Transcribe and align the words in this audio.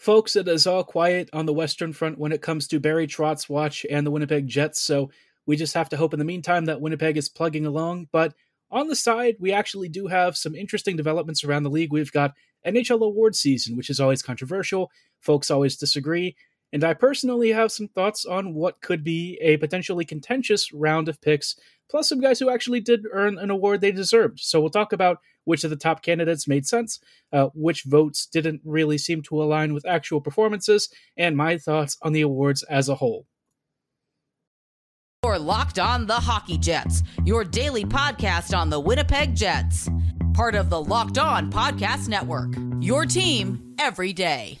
Folks, 0.00 0.34
it 0.34 0.48
is 0.48 0.66
all 0.66 0.82
quiet 0.82 1.28
on 1.34 1.44
the 1.44 1.52
Western 1.52 1.92
Front 1.92 2.16
when 2.16 2.32
it 2.32 2.40
comes 2.40 2.66
to 2.66 2.80
Barry 2.80 3.06
Trotz 3.06 3.50
watch 3.50 3.84
and 3.90 4.06
the 4.06 4.10
Winnipeg 4.10 4.46
Jets, 4.46 4.80
so 4.80 5.10
we 5.44 5.56
just 5.56 5.74
have 5.74 5.90
to 5.90 5.98
hope 5.98 6.14
in 6.14 6.18
the 6.18 6.24
meantime 6.24 6.64
that 6.64 6.80
Winnipeg 6.80 7.18
is 7.18 7.28
plugging 7.28 7.66
along. 7.66 8.08
But 8.10 8.32
on 8.70 8.88
the 8.88 8.96
side, 8.96 9.36
we 9.40 9.52
actually 9.52 9.90
do 9.90 10.06
have 10.06 10.38
some 10.38 10.54
interesting 10.54 10.96
developments 10.96 11.44
around 11.44 11.64
the 11.64 11.70
league. 11.70 11.92
We've 11.92 12.10
got 12.10 12.32
NHL 12.66 13.02
award 13.02 13.36
season, 13.36 13.76
which 13.76 13.90
is 13.90 14.00
always 14.00 14.22
controversial. 14.22 14.90
Folks 15.20 15.50
always 15.50 15.76
disagree. 15.76 16.34
And 16.72 16.84
I 16.84 16.94
personally 16.94 17.50
have 17.50 17.72
some 17.72 17.88
thoughts 17.88 18.24
on 18.24 18.54
what 18.54 18.80
could 18.80 19.02
be 19.02 19.38
a 19.40 19.56
potentially 19.56 20.04
contentious 20.04 20.72
round 20.72 21.08
of 21.08 21.20
picks, 21.20 21.56
plus 21.90 22.08
some 22.08 22.20
guys 22.20 22.38
who 22.38 22.50
actually 22.50 22.80
did 22.80 23.06
earn 23.12 23.38
an 23.38 23.50
award 23.50 23.80
they 23.80 23.92
deserved. 23.92 24.38
So 24.40 24.60
we'll 24.60 24.70
talk 24.70 24.92
about 24.92 25.18
which 25.44 25.64
of 25.64 25.70
the 25.70 25.76
top 25.76 26.02
candidates 26.02 26.46
made 26.46 26.66
sense, 26.66 27.00
uh, 27.32 27.48
which 27.54 27.82
votes 27.84 28.26
didn't 28.26 28.60
really 28.64 28.98
seem 28.98 29.22
to 29.22 29.42
align 29.42 29.74
with 29.74 29.86
actual 29.86 30.20
performances, 30.20 30.88
and 31.16 31.36
my 31.36 31.58
thoughts 31.58 31.96
on 32.02 32.12
the 32.12 32.20
awards 32.20 32.62
as 32.64 32.88
a 32.88 32.94
whole. 32.94 33.26
You're 35.24 35.38
locked 35.38 35.78
on 35.78 36.06
the 36.06 36.14
Hockey 36.14 36.56
Jets, 36.56 37.02
your 37.24 37.44
daily 37.44 37.84
podcast 37.84 38.56
on 38.56 38.70
the 38.70 38.80
Winnipeg 38.80 39.34
Jets. 39.34 39.88
Part 40.32 40.54
of 40.54 40.70
the 40.70 40.80
Locked 40.80 41.18
On 41.18 41.50
Podcast 41.50 42.08
Network. 42.08 42.54
Your 42.80 43.04
team 43.04 43.74
every 43.78 44.12
day. 44.12 44.60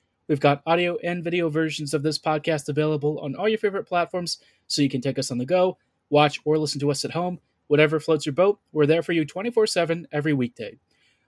We've 0.31 0.39
got 0.39 0.61
audio 0.65 0.97
and 1.03 1.21
video 1.21 1.49
versions 1.49 1.93
of 1.93 2.03
this 2.03 2.17
podcast 2.17 2.69
available 2.69 3.19
on 3.19 3.35
all 3.35 3.49
your 3.49 3.57
favorite 3.57 3.83
platforms, 3.83 4.37
so 4.65 4.81
you 4.81 4.87
can 4.87 5.01
take 5.01 5.19
us 5.19 5.29
on 5.29 5.39
the 5.39 5.45
go, 5.45 5.77
watch, 6.09 6.39
or 6.45 6.57
listen 6.57 6.79
to 6.79 6.89
us 6.89 7.03
at 7.03 7.11
home. 7.11 7.39
Whatever 7.67 7.99
floats 7.99 8.25
your 8.25 8.31
boat, 8.31 8.57
we're 8.71 8.85
there 8.85 9.03
for 9.03 9.11
you 9.11 9.25
24 9.25 9.67
7 9.67 10.07
every 10.09 10.31
weekday. 10.31 10.77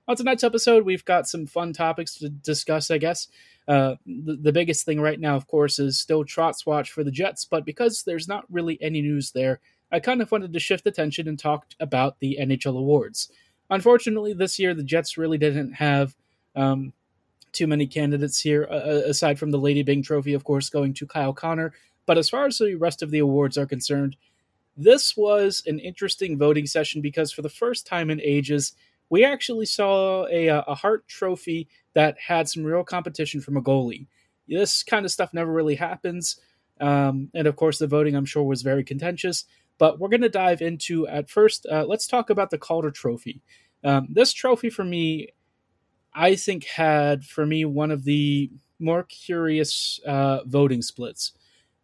On 0.08 0.16
tonight's 0.16 0.46
episode, 0.46 0.86
we've 0.86 1.04
got 1.04 1.28
some 1.28 1.46
fun 1.46 1.74
topics 1.74 2.16
to 2.20 2.30
discuss, 2.30 2.90
I 2.90 2.98
guess. 2.98 3.28
Uh, 3.68 3.96
the, 4.06 4.38
the, 4.38 4.54
biggest 4.54 4.86
thing 4.86 5.02
right 5.02 5.20
now, 5.20 5.36
of 5.36 5.48
course, 5.48 5.80
is 5.80 6.00
still 6.00 6.24
Trotz 6.24 6.66
watch 6.66 6.90
for 6.90 7.04
the 7.04 7.12
Jets, 7.12 7.44
but 7.44 7.66
because 7.66 8.04
there's 8.04 8.30
not 8.30 8.46
really 8.50 8.82
any 8.82 9.02
news 9.02 9.32
there, 9.32 9.60
I 9.92 10.00
kind 10.00 10.22
of 10.22 10.32
wanted 10.32 10.54
to 10.54 10.60
shift 10.62 10.88
attention 10.88 11.28
and 11.28 11.38
talk 11.38 11.66
about 11.78 12.22
the 12.22 12.38
NHL 12.40 12.80
awards. 12.80 13.30
Unfortunately, 13.70 14.32
this 14.32 14.60
year 14.60 14.74
the 14.74 14.82
Jets 14.82 15.18
really 15.18 15.38
didn't 15.38 15.74
have 15.74 16.16
um, 16.56 16.94
too 17.54 17.68
many 17.68 17.88
candidates 17.88 18.42
here, 18.42 18.68
uh, 18.70 18.74
uh, 18.74 19.02
aside 19.06 19.40
from 19.40 19.52
the 19.52 19.60
Lady 19.60 19.84
Byng 19.84 20.04
Trophy, 20.04 20.34
of 20.34 20.44
course, 20.44 20.70
going 20.70 20.94
to 20.96 21.08
Kyle 21.08 21.34
Connor. 21.34 21.74
But 22.06 22.18
as 22.18 22.30
far 22.30 22.46
as 22.46 22.58
the 22.58 22.76
rest 22.76 23.02
of 23.02 23.12
the 23.12 23.20
awards 23.20 23.58
are 23.58 23.66
concerned, 23.66 24.18
this 24.76 25.16
was 25.16 25.64
an 25.66 25.80
interesting 25.80 26.38
voting 26.38 26.66
session 26.66 27.02
because 27.02 27.32
for 27.32 27.42
the 27.42 27.50
first 27.50 27.86
time 27.88 28.10
in 28.10 28.20
ages, 28.22 28.74
we 29.10 29.24
actually 29.24 29.68
saw 29.68 30.26
a, 30.28 30.50
uh, 30.50 30.64
a 30.68 30.98
Trophy 31.08 31.70
that 31.94 32.18
had 32.28 32.50
some 32.50 32.64
real 32.64 32.84
competition 32.84 33.40
from 33.40 33.56
a 33.56 33.62
goalie. 33.62 34.08
This 34.48 34.84
kind 34.84 35.06
of 35.06 35.12
stuff 35.12 35.34
never 35.34 35.52
really 35.52 35.76
happens. 35.76 36.40
Um, 36.82 37.30
and 37.34 37.48
of 37.48 37.56
course, 37.56 37.78
the 37.78 37.88
voting, 37.88 38.16
I'm 38.16 38.26
sure, 38.26 38.44
was 38.44 38.64
very 38.64 38.84
contentious. 38.84 39.46
But 39.78 40.00
we're 40.00 40.10
going 40.10 40.22
to 40.22 40.30
dive 40.30 40.62
into, 40.62 41.08
at 41.08 41.30
first, 41.30 41.66
uh, 41.72 41.86
let's 41.86 42.08
talk 42.08 42.30
about 42.30 42.50
the 42.50 42.58
Calder 42.58 42.92
Trophy. 42.92 43.42
Um, 43.84 44.08
this 44.10 44.34
trophy 44.34 44.70
for 44.70 44.84
me 44.84 45.30
I 46.16 46.36
think 46.36 46.66
had 46.66 47.26
for 47.26 47.46
me 47.46 47.66
one 47.66 47.92
of 47.92 48.04
the 48.04 48.52
more 48.80 49.04
curious 49.04 50.00
uh, 50.06 50.44
voting 50.46 50.82
splits. 50.82 51.32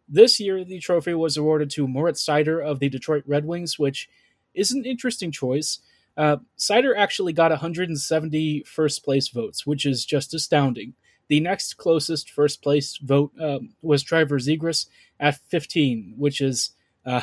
This 0.08 0.40
year, 0.40 0.64
the 0.64 0.80
trophy 0.80 1.14
was 1.14 1.36
awarded 1.36 1.70
to 1.70 1.86
Moritz 1.86 2.24
Seider 2.24 2.64
of 2.64 2.80
the 2.80 2.88
Detroit 2.88 3.22
Red 3.26 3.44
Wings, 3.44 3.78
which 3.78 4.08
is 4.54 4.72
an 4.72 4.84
interesting 4.84 5.30
choice. 5.30 5.78
Uh, 6.16 6.38
Seider 6.58 6.94
actually 6.96 7.32
got 7.32 7.52
170 7.52 8.64
first 8.64 9.04
place 9.04 9.28
votes, 9.28 9.66
which 9.66 9.86
is 9.86 10.04
just 10.04 10.34
astounding. 10.34 10.94
The 11.28 11.40
next 11.40 11.74
closest 11.76 12.28
first 12.28 12.60
place 12.60 12.96
vote 12.96 13.32
um, 13.40 13.74
was 13.82 14.02
Trevor 14.02 14.38
Zegras 14.38 14.86
at 15.20 15.38
15, 15.48 16.14
which 16.18 16.40
is 16.40 16.72
uh, 17.06 17.22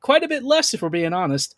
quite 0.00 0.22
a 0.22 0.28
bit 0.28 0.44
less, 0.44 0.74
if 0.74 0.82
we're 0.82 0.90
being 0.90 1.14
honest. 1.14 1.56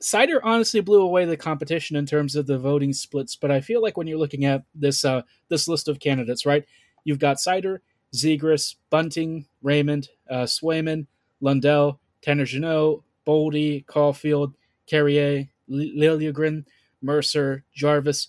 Seider 0.00 0.38
honestly 0.42 0.80
blew 0.80 1.02
away 1.02 1.24
the 1.24 1.36
competition 1.36 1.96
in 1.96 2.06
terms 2.06 2.36
of 2.36 2.46
the 2.46 2.58
voting 2.58 2.92
splits, 2.92 3.34
but 3.34 3.50
I 3.50 3.60
feel 3.60 3.82
like 3.82 3.96
when 3.96 4.06
you're 4.06 4.18
looking 4.18 4.44
at 4.44 4.62
this 4.74 5.04
uh, 5.04 5.22
this 5.48 5.66
list 5.66 5.88
of 5.88 5.98
candidates, 5.98 6.46
right, 6.46 6.64
you've 7.04 7.18
got 7.18 7.38
Seider 7.38 7.80
Zegras, 8.14 8.76
Bunting, 8.90 9.46
Raymond, 9.62 10.08
uh, 10.30 10.44
Swayman, 10.44 11.06
Lundell, 11.40 12.00
Tanner 12.22 12.44
Jeannot, 12.44 13.02
Boldy, 13.26 13.86
caulfield 13.86 14.54
Carrier, 14.86 15.48
Liljegren, 15.70 16.64
Mercer, 17.02 17.64
Jarvis. 17.74 18.28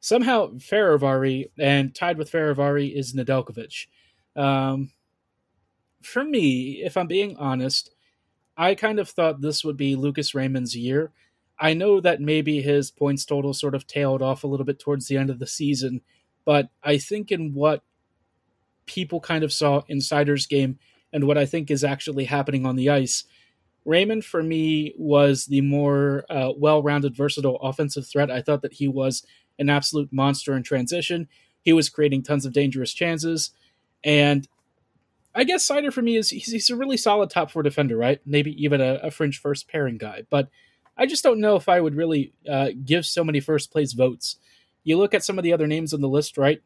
Somehow 0.00 0.52
Fehérváry, 0.52 1.50
and 1.58 1.94
tied 1.94 2.18
with 2.18 2.30
Fehérváry 2.30 2.94
is 2.94 3.14
Nedeljkovic. 3.14 3.86
Um, 4.36 4.92
for 6.02 6.24
me, 6.24 6.82
if 6.84 6.96
I'm 6.96 7.08
being 7.08 7.36
honest, 7.36 7.90
I 8.58 8.74
kind 8.74 8.98
of 8.98 9.08
thought 9.08 9.40
this 9.40 9.64
would 9.64 9.76
be 9.76 9.94
Lucas 9.94 10.34
Raymond's 10.34 10.76
year. 10.76 11.12
I 11.60 11.74
know 11.74 12.00
that 12.00 12.20
maybe 12.20 12.60
his 12.60 12.90
points 12.90 13.24
total 13.24 13.54
sort 13.54 13.74
of 13.74 13.86
tailed 13.86 14.20
off 14.20 14.42
a 14.44 14.48
little 14.48 14.66
bit 14.66 14.80
towards 14.80 15.06
the 15.06 15.16
end 15.16 15.30
of 15.30 15.38
the 15.38 15.46
season, 15.46 16.00
but 16.44 16.68
I 16.82 16.98
think 16.98 17.30
in 17.30 17.54
what 17.54 17.82
people 18.86 19.20
kind 19.20 19.44
of 19.44 19.52
saw 19.52 19.82
in 19.88 19.98
Seider's 19.98 20.46
game 20.46 20.78
and 21.12 21.24
what 21.24 21.38
I 21.38 21.46
think 21.46 21.70
is 21.70 21.84
actually 21.84 22.24
happening 22.24 22.66
on 22.66 22.76
the 22.76 22.90
ice, 22.90 23.24
Raymond 23.84 24.24
for 24.24 24.42
me 24.42 24.92
was 24.98 25.46
the 25.46 25.60
more 25.60 26.24
uh, 26.28 26.52
well-rounded, 26.56 27.16
versatile 27.16 27.56
offensive 27.56 28.06
threat. 28.06 28.30
I 28.30 28.42
thought 28.42 28.62
that 28.62 28.74
he 28.74 28.88
was 28.88 29.24
an 29.58 29.70
absolute 29.70 30.12
monster 30.12 30.56
in 30.56 30.62
transition. 30.62 31.28
He 31.62 31.72
was 31.72 31.88
creating 31.88 32.22
tons 32.22 32.44
of 32.44 32.52
dangerous 32.52 32.92
chances, 32.92 33.52
and 34.04 34.46
I 35.38 35.44
guess 35.44 35.68
Seider 35.68 35.92
for 35.92 36.02
me 36.02 36.16
is 36.16 36.30
he's, 36.30 36.50
he's, 36.50 36.68
a 36.68 36.74
really 36.74 36.96
solid 36.96 37.30
top 37.30 37.52
four 37.52 37.62
defender, 37.62 37.96
right? 37.96 38.20
Maybe 38.26 38.60
even 38.60 38.80
a, 38.80 38.94
a 39.04 39.10
fringe 39.12 39.40
first 39.40 39.68
pairing 39.68 39.96
guy, 39.96 40.24
but 40.30 40.48
I 40.96 41.06
just 41.06 41.22
don't 41.22 41.38
know 41.38 41.54
if 41.54 41.68
I 41.68 41.80
would 41.80 41.94
really 41.94 42.32
uh, 42.50 42.70
give 42.84 43.06
so 43.06 43.22
many 43.22 43.38
first 43.38 43.70
place 43.70 43.92
votes. 43.92 44.38
You 44.82 44.98
look 44.98 45.14
at 45.14 45.22
some 45.22 45.38
of 45.38 45.44
the 45.44 45.52
other 45.52 45.68
names 45.68 45.94
on 45.94 46.00
the 46.00 46.08
list, 46.08 46.38
right? 46.38 46.60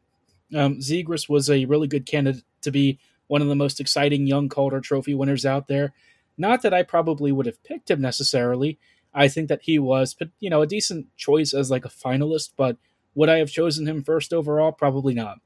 Um, 0.55 0.79
Zegras 0.79 1.29
was 1.29 1.51
a 1.51 1.65
really 1.65 1.87
good 1.87 2.07
candidate 2.07 2.43
to 2.63 2.71
be 2.71 2.97
one 3.27 3.43
of 3.43 3.47
the 3.47 3.55
most 3.55 3.79
exciting 3.79 4.25
young 4.25 4.49
Calder 4.49 4.81
Trophy 4.81 5.13
winners 5.13 5.45
out 5.45 5.67
there. 5.67 5.93
Not 6.35 6.63
that 6.63 6.73
I 6.73 6.81
probably 6.81 7.31
would 7.31 7.45
have 7.45 7.63
picked 7.63 7.91
him 7.91 8.01
necessarily. 8.01 8.79
I 9.13 9.27
think 9.27 9.49
that 9.49 9.61
he 9.61 9.77
was, 9.77 10.15
but 10.15 10.29
you 10.39 10.49
know, 10.49 10.63
a 10.63 10.67
decent 10.67 11.15
choice 11.15 11.53
as 11.53 11.69
like 11.69 11.85
a 11.85 11.89
finalist, 11.89 12.53
but 12.57 12.77
would 13.13 13.29
I 13.29 13.37
have 13.37 13.51
chosen 13.51 13.87
him 13.87 14.01
first 14.01 14.33
overall? 14.33 14.71
Probably 14.71 15.13
not. 15.13 15.37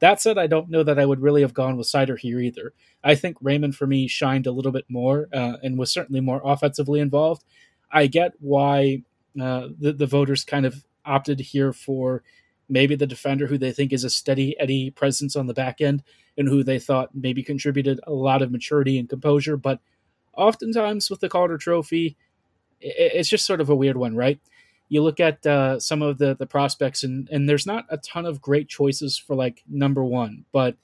That 0.00 0.20
said, 0.20 0.38
I 0.38 0.46
don't 0.46 0.70
know 0.70 0.82
that 0.82 0.98
I 0.98 1.06
would 1.06 1.20
really 1.20 1.42
have 1.42 1.54
gone 1.54 1.76
with 1.76 1.88
Seider 1.88 2.18
here 2.18 2.40
either. 2.40 2.72
I 3.02 3.14
think 3.14 3.36
Raymond 3.40 3.74
for 3.76 3.86
me 3.86 4.06
shined 4.06 4.46
a 4.46 4.52
little 4.52 4.72
bit 4.72 4.84
more 4.88 5.28
uh, 5.32 5.56
and 5.62 5.78
was 5.78 5.92
certainly 5.92 6.20
more 6.20 6.40
offensively 6.44 7.00
involved. 7.00 7.44
I 7.90 8.06
get 8.06 8.34
why 8.38 9.02
uh, 9.40 9.68
the, 9.78 9.92
the 9.92 10.06
voters 10.06 10.44
kind 10.44 10.66
of 10.66 10.84
opted 11.04 11.40
here 11.40 11.72
for 11.72 12.22
maybe 12.68 12.94
the 12.94 13.06
defender 13.06 13.46
who 13.46 13.58
they 13.58 13.72
think 13.72 13.92
is 13.92 14.04
a 14.04 14.10
steady 14.10 14.58
Eddie 14.60 14.90
presence 14.90 15.34
on 15.34 15.46
the 15.46 15.54
back 15.54 15.80
end 15.80 16.02
and 16.36 16.48
who 16.48 16.62
they 16.62 16.78
thought 16.78 17.10
maybe 17.14 17.42
contributed 17.42 17.98
a 18.06 18.12
lot 18.12 18.42
of 18.42 18.52
maturity 18.52 18.98
and 18.98 19.08
composure. 19.08 19.56
But 19.56 19.80
oftentimes 20.36 21.10
with 21.10 21.20
the 21.20 21.28
Calder 21.28 21.58
Trophy, 21.58 22.16
it's 22.80 23.28
just 23.28 23.46
sort 23.46 23.60
of 23.60 23.70
a 23.70 23.74
weird 23.74 23.96
one, 23.96 24.14
right? 24.14 24.38
You 24.88 25.02
look 25.02 25.20
at 25.20 25.44
uh, 25.46 25.78
some 25.78 26.02
of 26.02 26.18
the 26.18 26.34
the 26.36 26.46
prospects 26.46 27.02
and 27.02 27.28
and 27.30 27.48
there's 27.48 27.66
not 27.66 27.84
a 27.90 27.98
ton 27.98 28.26
of 28.26 28.40
great 28.40 28.68
choices 28.68 29.18
for 29.18 29.34
like 29.34 29.62
number 29.68 30.04
one 30.04 30.44
but 30.52 30.76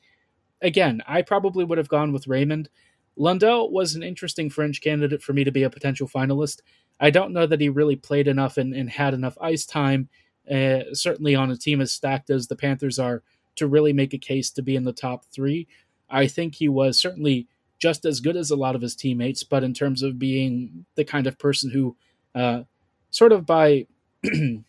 again 0.62 1.02
i 1.06 1.22
probably 1.22 1.64
would 1.64 1.78
have 1.78 1.88
gone 1.88 2.12
with 2.12 2.26
raymond 2.26 2.68
lundell 3.16 3.70
was 3.70 3.94
an 3.94 4.02
interesting 4.02 4.50
fringe 4.50 4.80
candidate 4.80 5.22
for 5.22 5.32
me 5.32 5.44
to 5.44 5.52
be 5.52 5.62
a 5.62 5.70
potential 5.70 6.08
finalist 6.08 6.60
i 7.00 7.10
don't 7.10 7.32
know 7.32 7.46
that 7.46 7.60
he 7.60 7.68
really 7.68 7.96
played 7.96 8.28
enough 8.28 8.56
and, 8.56 8.74
and 8.74 8.90
had 8.90 9.14
enough 9.14 9.38
ice 9.40 9.64
time 9.64 10.08
uh, 10.50 10.80
certainly 10.92 11.34
on 11.34 11.50
a 11.50 11.56
team 11.56 11.80
as 11.80 11.92
stacked 11.92 12.30
as 12.30 12.48
the 12.48 12.56
panthers 12.56 12.98
are 12.98 13.22
to 13.56 13.66
really 13.66 13.92
make 13.92 14.12
a 14.12 14.18
case 14.18 14.50
to 14.50 14.62
be 14.62 14.76
in 14.76 14.84
the 14.84 14.92
top 14.92 15.24
three. 15.26 15.66
I 16.10 16.26
think 16.26 16.54
he 16.54 16.68
was 16.68 16.98
certainly 16.98 17.48
just 17.78 18.04
as 18.04 18.20
good 18.20 18.36
as 18.36 18.50
a 18.50 18.56
lot 18.56 18.74
of 18.74 18.82
his 18.82 18.94
teammates, 18.94 19.42
but 19.42 19.64
in 19.64 19.74
terms 19.74 20.02
of 20.02 20.18
being 20.18 20.86
the 20.96 21.04
kind 21.04 21.26
of 21.26 21.38
person 21.38 21.70
who, 21.70 21.96
uh, 22.34 22.62
sort 23.10 23.32
of 23.32 23.46
by 23.46 23.86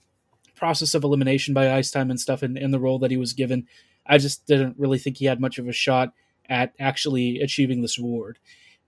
process 0.56 0.94
of 0.94 1.04
elimination 1.04 1.54
by 1.54 1.74
ice 1.74 1.92
time 1.92 2.10
and 2.10 2.20
stuff 2.20 2.42
and, 2.42 2.58
in 2.58 2.72
the 2.72 2.80
role 2.80 3.00
that 3.00 3.12
he 3.12 3.18
was 3.18 3.34
given, 3.34 3.68
I 4.06 4.18
just 4.18 4.46
didn't 4.46 4.78
really 4.78 5.00
think 5.00 5.18
he 5.18 5.26
had 5.26 5.40
much 5.40 5.58
of 5.58 5.68
a 5.68 5.74
shot 5.74 6.14
at 6.48 6.74
actually 6.80 7.40
achieving 7.40 7.82
this 7.82 7.98
award. 7.98 8.40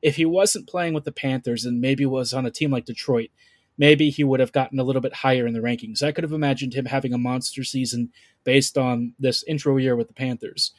If 0.01 0.15
he 0.15 0.25
wasn't 0.25 0.69
playing 0.69 0.93
with 0.93 1.05
the 1.05 1.11
Panthers 1.11 1.65
and 1.65 1.81
maybe 1.81 2.05
was 2.05 2.33
on 2.33 2.45
a 2.45 2.51
team 2.51 2.71
like 2.71 2.85
Detroit, 2.85 3.29
maybe 3.77 4.09
he 4.09 4.23
would 4.23 4.39
have 4.39 4.51
gotten 4.51 4.79
a 4.79 4.83
little 4.83 5.01
bit 5.01 5.15
higher 5.15 5.47
in 5.47 5.53
the 5.53 5.59
rankings. 5.59 6.03
I 6.03 6.11
could 6.11 6.23
have 6.23 6.33
imagined 6.33 6.73
him 6.73 6.85
having 6.85 7.13
a 7.13 7.17
monster 7.17 7.63
season 7.63 8.11
based 8.43 8.77
on 8.77 9.13
this 9.19 9.43
intro 9.43 9.77
year 9.77 9.95
with 9.95 10.07
the 10.07 10.13
Panthers. 10.13 10.71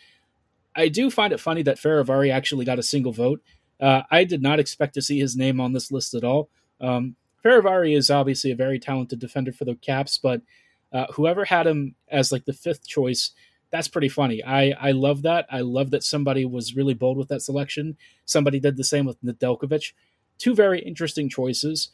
I 0.77 0.89
do 0.89 1.11
find 1.11 1.33
it 1.33 1.41
funny 1.41 1.63
that 1.63 1.79
Fehérváry 1.79 2.33
actually 2.33 2.65
got 2.65 2.79
a 2.79 2.85
single 2.85 3.13
vote. 3.13 3.43
Uh, 3.81 4.03
I 4.11 4.25
did 4.25 4.43
not 4.43 4.61
expect 4.61 4.95
to 4.95 5.03
see 5.03 5.19
his 5.19 5.37
name 5.37 5.61
on 5.61 5.73
this 5.73 5.91
list 5.91 6.15
at 6.15 6.25
all. 6.25 6.51
Um, 6.81 7.17
Fehérváry 7.45 7.97
is 7.97 8.11
obviously 8.11 8.51
a 8.51 8.57
very 8.57 8.79
talented 8.79 9.19
defender 9.19 9.53
for 9.53 9.65
the 9.65 9.75
Caps, 9.77 10.19
but 10.19 10.43
uh, 10.93 11.07
whoever 11.13 11.45
had 11.45 11.67
him 11.67 11.95
as 12.11 12.33
like 12.33 12.45
the 12.45 12.53
fifth 12.53 12.87
choice, 12.87 13.31
that's 13.71 13.89
pretty 13.89 14.09
funny. 14.09 14.43
I, 14.43 14.71
I 14.81 14.93
love 14.93 15.23
that. 15.23 15.47
I 15.51 15.61
love 15.61 15.91
that 15.91 16.03
somebody 16.03 16.45
was 16.45 16.75
really 16.75 16.95
bold 16.95 17.19
with 17.19 17.29
that 17.29 17.43
selection. 17.43 17.97
Somebody 18.25 18.59
did 18.59 18.77
the 18.77 18.85
same 18.85 19.05
with 19.05 19.23
Nedeljkovic. 19.23 19.93
Two 20.39 20.55
very 20.55 20.81
interesting 20.81 21.29
choices. 21.29 21.91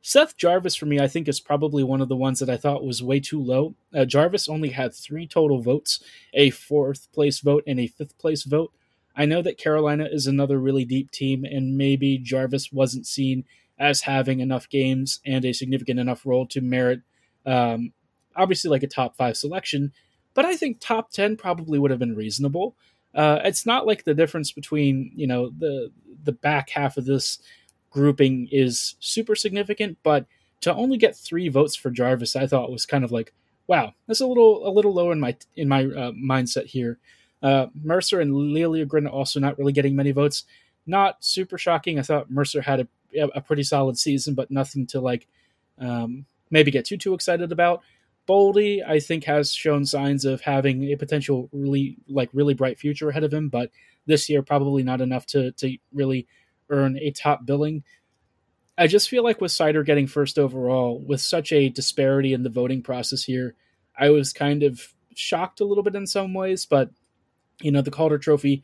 Seth 0.00 0.36
Jarvis 0.36 0.76
for 0.76 0.86
me, 0.86 1.00
I 1.00 1.08
think, 1.08 1.26
is 1.26 1.40
probably 1.40 1.82
one 1.82 2.00
of 2.00 2.08
the 2.08 2.16
ones 2.16 2.38
that 2.38 2.48
I 2.48 2.56
thought 2.56 2.84
was 2.84 3.02
way 3.02 3.18
too 3.18 3.42
low. 3.42 3.74
Uh, 3.92 4.04
Jarvis 4.04 4.48
only 4.48 4.70
had 4.70 4.94
three 4.94 5.26
total 5.26 5.60
votes 5.60 6.02
a 6.32 6.50
fourth 6.50 7.10
place 7.12 7.40
vote 7.40 7.64
and 7.66 7.80
a 7.80 7.88
fifth 7.88 8.16
place 8.18 8.44
vote. 8.44 8.72
I 9.16 9.26
know 9.26 9.42
that 9.42 9.58
Carolina 9.58 10.08
is 10.10 10.28
another 10.28 10.58
really 10.58 10.84
deep 10.84 11.10
team, 11.10 11.44
and 11.44 11.76
maybe 11.76 12.18
Jarvis 12.18 12.72
wasn't 12.72 13.06
seen 13.06 13.44
as 13.78 14.02
having 14.02 14.40
enough 14.40 14.68
games 14.68 15.20
and 15.24 15.44
a 15.44 15.52
significant 15.52 16.00
enough 16.00 16.26
role 16.26 16.46
to 16.46 16.60
merit, 16.60 17.00
um, 17.46 17.92
obviously, 18.36 18.70
like 18.70 18.82
a 18.82 18.88
top 18.88 19.16
five 19.16 19.36
selection. 19.36 19.92
But 20.34 20.44
I 20.44 20.56
think 20.56 20.78
top 20.80 21.10
10 21.10 21.36
probably 21.36 21.78
would 21.78 21.90
have 21.90 22.00
been 22.00 22.14
reasonable. 22.14 22.76
Uh, 23.14 23.40
it's 23.44 23.66
not 23.66 23.86
like 23.86 24.04
the 24.04 24.14
difference 24.14 24.52
between, 24.52 25.12
you 25.14 25.26
know, 25.26 25.50
the 25.58 25.90
the 26.24 26.32
back 26.32 26.70
half 26.70 26.96
of 26.96 27.06
this 27.06 27.38
grouping 27.90 28.48
is 28.52 28.96
super 29.00 29.34
significant, 29.34 29.98
but 30.02 30.26
to 30.60 30.74
only 30.74 30.98
get 30.98 31.16
three 31.16 31.48
votes 31.48 31.74
for 31.74 31.90
Jarvis, 31.90 32.36
I 32.36 32.46
thought 32.46 32.70
was 32.70 32.86
kind 32.86 33.04
of 33.04 33.12
like, 33.12 33.32
wow, 33.66 33.94
that's 34.06 34.20
a 34.20 34.26
little 34.26 34.66
a 34.68 34.70
little 34.70 34.92
low 34.92 35.10
in 35.10 35.20
my 35.20 35.36
in 35.56 35.68
my 35.68 35.84
uh, 35.84 36.12
mindset 36.12 36.66
here. 36.66 36.98
Uh, 37.42 37.66
Mercer 37.82 38.20
and 38.20 38.34
Lelia 38.34 38.86
Liljegren 38.86 39.10
also 39.10 39.38
not 39.38 39.58
really 39.58 39.72
getting 39.72 39.94
many 39.94 40.10
votes. 40.10 40.44
Not 40.86 41.24
super 41.24 41.58
shocking. 41.58 41.98
I 41.98 42.02
thought 42.02 42.30
Mercer 42.30 42.62
had 42.62 42.80
a, 42.80 42.88
a 43.16 43.40
pretty 43.40 43.62
solid 43.62 43.98
season, 43.98 44.34
but 44.34 44.50
nothing 44.50 44.86
to 44.88 45.00
like 45.00 45.26
um, 45.78 46.26
maybe 46.50 46.70
get 46.70 46.84
too 46.84 46.96
too 46.96 47.14
excited 47.14 47.52
about. 47.52 47.82
Boldy, 48.28 48.86
I 48.86 49.00
think, 49.00 49.24
has 49.24 49.52
shown 49.52 49.86
signs 49.86 50.26
of 50.26 50.42
having 50.42 50.84
a 50.84 50.96
potential 50.96 51.48
really 51.50 51.96
like 52.08 52.28
really 52.32 52.54
bright 52.54 52.78
future 52.78 53.08
ahead 53.08 53.24
of 53.24 53.32
him, 53.32 53.48
but 53.48 53.70
this 54.06 54.28
year 54.28 54.42
probably 54.42 54.82
not 54.82 55.00
enough 55.00 55.26
to 55.26 55.52
to 55.52 55.76
really 55.92 56.26
earn 56.68 56.98
a 56.98 57.10
top 57.10 57.46
billing. 57.46 57.84
I 58.76 58.86
just 58.86 59.08
feel 59.08 59.24
like 59.24 59.40
with 59.40 59.50
Seider 59.50 59.84
getting 59.84 60.06
first 60.06 60.38
overall, 60.38 61.00
with 61.00 61.20
such 61.20 61.52
a 61.52 61.68
disparity 61.68 62.32
in 62.32 62.44
the 62.44 62.50
voting 62.50 62.82
process 62.82 63.24
here, 63.24 63.56
I 63.98 64.10
was 64.10 64.32
kind 64.32 64.62
of 64.62 64.94
shocked 65.14 65.60
a 65.60 65.64
little 65.64 65.82
bit 65.82 65.96
in 65.96 66.06
some 66.06 66.32
ways, 66.32 66.64
but 66.64 66.90
you 67.60 67.72
know, 67.72 67.82
the 67.82 67.90
Calder 67.90 68.18
Trophy, 68.18 68.62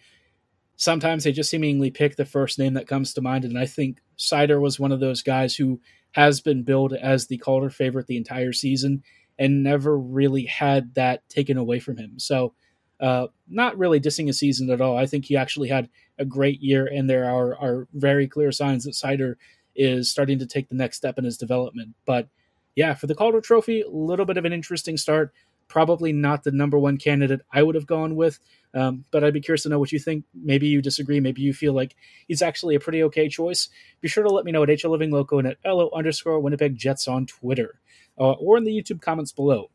sometimes 0.77 1.25
they 1.25 1.33
just 1.33 1.51
seemingly 1.51 1.91
pick 1.91 2.15
the 2.15 2.25
first 2.25 2.59
name 2.59 2.75
that 2.75 2.87
comes 2.87 3.15
to 3.15 3.23
mind, 3.23 3.45
and 3.45 3.59
I 3.59 3.67
think 3.67 4.01
Seider 4.19 4.61
was 4.61 4.79
one 4.81 4.93
of 4.93 5.01
those 5.01 5.23
guys 5.23 5.55
who 5.57 5.81
has 6.13 6.41
been 6.41 6.63
billed 6.63 6.93
as 6.93 7.27
the 7.27 7.39
Calder 7.39 7.71
favorite 7.71 8.07
the 8.07 8.17
entire 8.17 8.53
season 8.53 9.03
and 9.39 9.63
never 9.63 9.99
really 9.99 10.45
had 10.45 10.95
that 10.95 11.29
taken 11.29 11.57
away 11.59 11.81
from 11.81 11.97
him. 11.97 12.19
So, 12.19 12.55
uh, 13.01 13.27
not 13.49 13.77
really 13.77 14.01
dissing 14.01 14.29
a 14.29 14.33
season 14.33 14.71
at 14.71 14.81
all. 14.81 14.97
I 14.97 15.07
think 15.07 15.25
he 15.25 15.37
actually 15.37 15.69
had 15.69 15.89
a 16.19 16.25
great 16.25 16.61
year, 16.61 16.87
and 16.87 17.11
there 17.11 17.29
are, 17.29 17.57
are 17.57 17.89
very 17.93 18.29
clear 18.29 18.53
signs 18.53 18.85
that 18.85 18.95
Seider 18.95 19.35
is 19.75 20.11
starting 20.11 20.39
to 20.39 20.47
take 20.47 20.69
the 20.69 20.77
next 20.77 20.97
step 20.97 21.19
in 21.19 21.25
his 21.25 21.37
development. 21.37 21.95
But 22.07 22.29
yeah, 22.77 22.95
for 22.95 23.07
the 23.09 23.15
Calder 23.15 23.41
Trophy, 23.41 23.83
a 23.83 23.91
little 23.91 24.25
bit 24.25 24.37
of 24.37 24.45
an 24.45 24.53
interesting 24.53 24.97
start. 24.97 25.33
Probably 25.69 26.13
not 26.13 26.45
the 26.45 26.53
number 26.53 26.79
one 26.79 26.99
candidate 26.99 27.41
I 27.53 27.63
would 27.63 27.75
have 27.75 27.87
gone 27.87 28.17
with, 28.17 28.39
um, 28.75 29.05
but 29.11 29.25
I'd 29.25 29.35
be 29.35 29.41
curious 29.41 29.63
to 29.65 29.69
know 29.69 29.79
what 29.79 29.93
you 29.93 29.99
think. 29.99 30.25
Maybe 30.35 30.69
you 30.69 30.83
disagree. 30.83 31.21
Maybe 31.21 31.43
you 31.43 31.53
feel 31.53 31.73
like 31.73 31.97
he's 32.29 32.43
actually 32.43 32.75
a 32.75 32.81
pretty 32.81 33.03
okay 33.05 33.29
choice. 33.29 33.69
Be 34.01 34.09
sure 34.09 34.25
to 34.25 34.31
let 34.31 34.45
me 34.45 34.53
know 34.53 34.63
at 34.63 34.69
HL 34.69 34.91
Living 34.91 35.11
Loco 35.11 35.39
and 35.39 35.49
at 35.49 35.59
LO 35.65 35.91
underscore 35.95 36.41
Winnipeg 36.41 36.77
Jets 36.77 37.09
on 37.09 37.27
Twitter 37.27 37.81
uh, 38.19 38.33
or 38.33 38.57
in 38.57 38.65
the 38.65 38.77
YouTube 38.77 39.01
comments 39.01 39.33
below. 39.33 39.71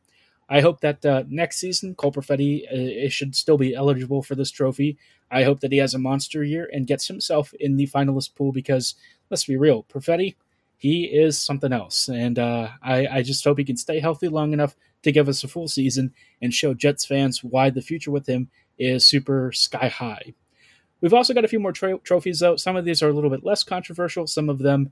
I 0.51 0.61
hope 0.61 0.81
that 0.81 1.05
uh, 1.05 1.23
next 1.27 1.59
season, 1.59 1.93
Cole 1.93 2.11
Perfetti 2.11 3.05
uh, 3.05 3.09
should 3.09 3.35
still 3.35 3.57
be 3.57 3.75
eligible 3.75 4.23
for 4.23 4.33
this 4.33 4.49
trophy. 4.49 4.97
I 5.29 5.43
hope 5.43 5.59
that 5.59 5.71
he 5.71 5.77
has 5.77 5.93
a 5.93 5.99
monster 5.99 6.43
year 6.43 6.67
and 6.73 6.87
gets 6.87 7.07
himself 7.07 7.53
in 7.59 7.77
the 7.77 7.85
finalist 7.85 8.35
pool 8.35 8.51
because, 8.51 8.95
let's 9.29 9.45
be 9.45 9.57
real, 9.57 9.83
Perfetti, 9.83 10.35
he 10.79 11.03
is 11.03 11.37
something 11.37 11.71
else. 11.71 12.07
And 12.07 12.39
uh, 12.39 12.69
I, 12.81 13.07
I, 13.07 13.21
just 13.21 13.43
hope 13.43 13.57
he 13.57 13.65
can 13.65 13.77
stay 13.77 13.99
healthy 13.99 14.29
long 14.29 14.53
enough 14.53 14.75
to 15.03 15.11
give 15.11 15.27
us 15.27 15.43
a 15.43 15.47
full 15.47 15.67
season 15.67 16.13
and 16.41 16.53
show 16.53 16.73
Jets 16.73 17.05
fans 17.05 17.43
why 17.43 17.69
the 17.69 17.81
future 17.81 18.11
with 18.11 18.27
him 18.27 18.49
is 18.79 19.05
super 19.05 19.51
sky 19.51 19.89
high. 19.89 20.33
We've 21.01 21.13
also 21.13 21.33
got 21.33 21.45
a 21.45 21.49
few 21.49 21.59
more 21.59 21.73
tra- 21.73 21.99
trophies, 21.99 22.39
though. 22.39 22.55
Some 22.55 22.77
of 22.77 22.85
these 22.85 23.03
are 23.03 23.09
a 23.09 23.13
little 23.13 23.29
bit 23.29 23.43
less 23.43 23.63
controversial. 23.63 24.25
Some 24.25 24.49
of 24.49 24.59
them 24.59 24.91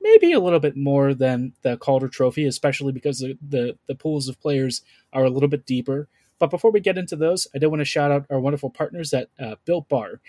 maybe 0.00 0.32
a 0.32 0.40
little 0.40 0.60
bit 0.60 0.76
more 0.76 1.12
than 1.12 1.52
the 1.62 1.76
Calder 1.76 2.08
Trophy, 2.08 2.46
especially 2.46 2.92
because 2.92 3.18
the, 3.18 3.36
the, 3.46 3.76
the 3.86 3.94
pools 3.94 4.28
of 4.28 4.40
players 4.40 4.82
are 5.12 5.24
a 5.24 5.30
little 5.30 5.48
bit 5.48 5.66
deeper. 5.66 6.08
But 6.38 6.50
before 6.50 6.70
we 6.70 6.80
get 6.80 6.96
into 6.96 7.16
those, 7.16 7.46
I 7.54 7.58
do 7.58 7.68
want 7.68 7.80
to 7.80 7.84
shout 7.84 8.10
out 8.10 8.24
our 8.30 8.40
wonderful 8.40 8.70
partners 8.70 9.12
at 9.12 9.28
uh, 9.38 9.56
Built 9.66 9.88
Bar. 9.90 10.20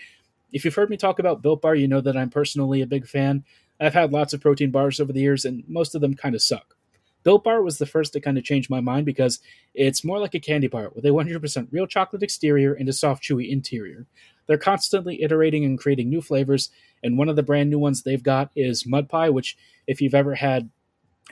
If 0.52 0.64
you've 0.66 0.74
heard 0.74 0.90
me 0.90 0.98
talk 0.98 1.18
about 1.18 1.40
Built 1.40 1.62
Bar, 1.62 1.74
you 1.74 1.88
know 1.88 2.02
that 2.02 2.18
I'm 2.18 2.28
personally 2.28 2.82
a 2.82 2.86
big 2.86 3.06
fan. 3.06 3.44
I've 3.82 3.94
had 3.94 4.12
lots 4.12 4.32
of 4.32 4.40
protein 4.40 4.70
bars 4.70 5.00
over 5.00 5.12
the 5.12 5.20
years, 5.20 5.44
and 5.44 5.64
most 5.68 5.94
of 5.94 6.00
them 6.00 6.14
kind 6.14 6.34
of 6.34 6.42
suck. 6.42 6.76
Built 7.24 7.44
Bar 7.44 7.62
was 7.62 7.78
the 7.78 7.86
first 7.86 8.12
to 8.12 8.20
kind 8.20 8.38
of 8.38 8.44
change 8.44 8.68
my 8.68 8.80
mind 8.80 9.06
because 9.06 9.40
it's 9.74 10.04
more 10.04 10.18
like 10.18 10.34
a 10.34 10.40
candy 10.40 10.66
bar 10.66 10.90
with 10.94 11.04
a 11.04 11.08
100% 11.08 11.68
real 11.70 11.86
chocolate 11.86 12.22
exterior 12.22 12.74
and 12.74 12.88
a 12.88 12.92
soft, 12.92 13.22
chewy 13.22 13.48
interior. 13.48 14.06
They're 14.46 14.58
constantly 14.58 15.22
iterating 15.22 15.64
and 15.64 15.78
creating 15.78 16.08
new 16.08 16.20
flavors, 16.20 16.70
and 17.02 17.18
one 17.18 17.28
of 17.28 17.36
the 17.36 17.42
brand 17.42 17.70
new 17.70 17.78
ones 17.78 18.02
they've 18.02 18.22
got 18.22 18.50
is 18.56 18.86
mud 18.86 19.08
pie, 19.08 19.30
which, 19.30 19.56
if 19.86 20.00
you've 20.00 20.14
ever 20.14 20.34
had 20.34 20.70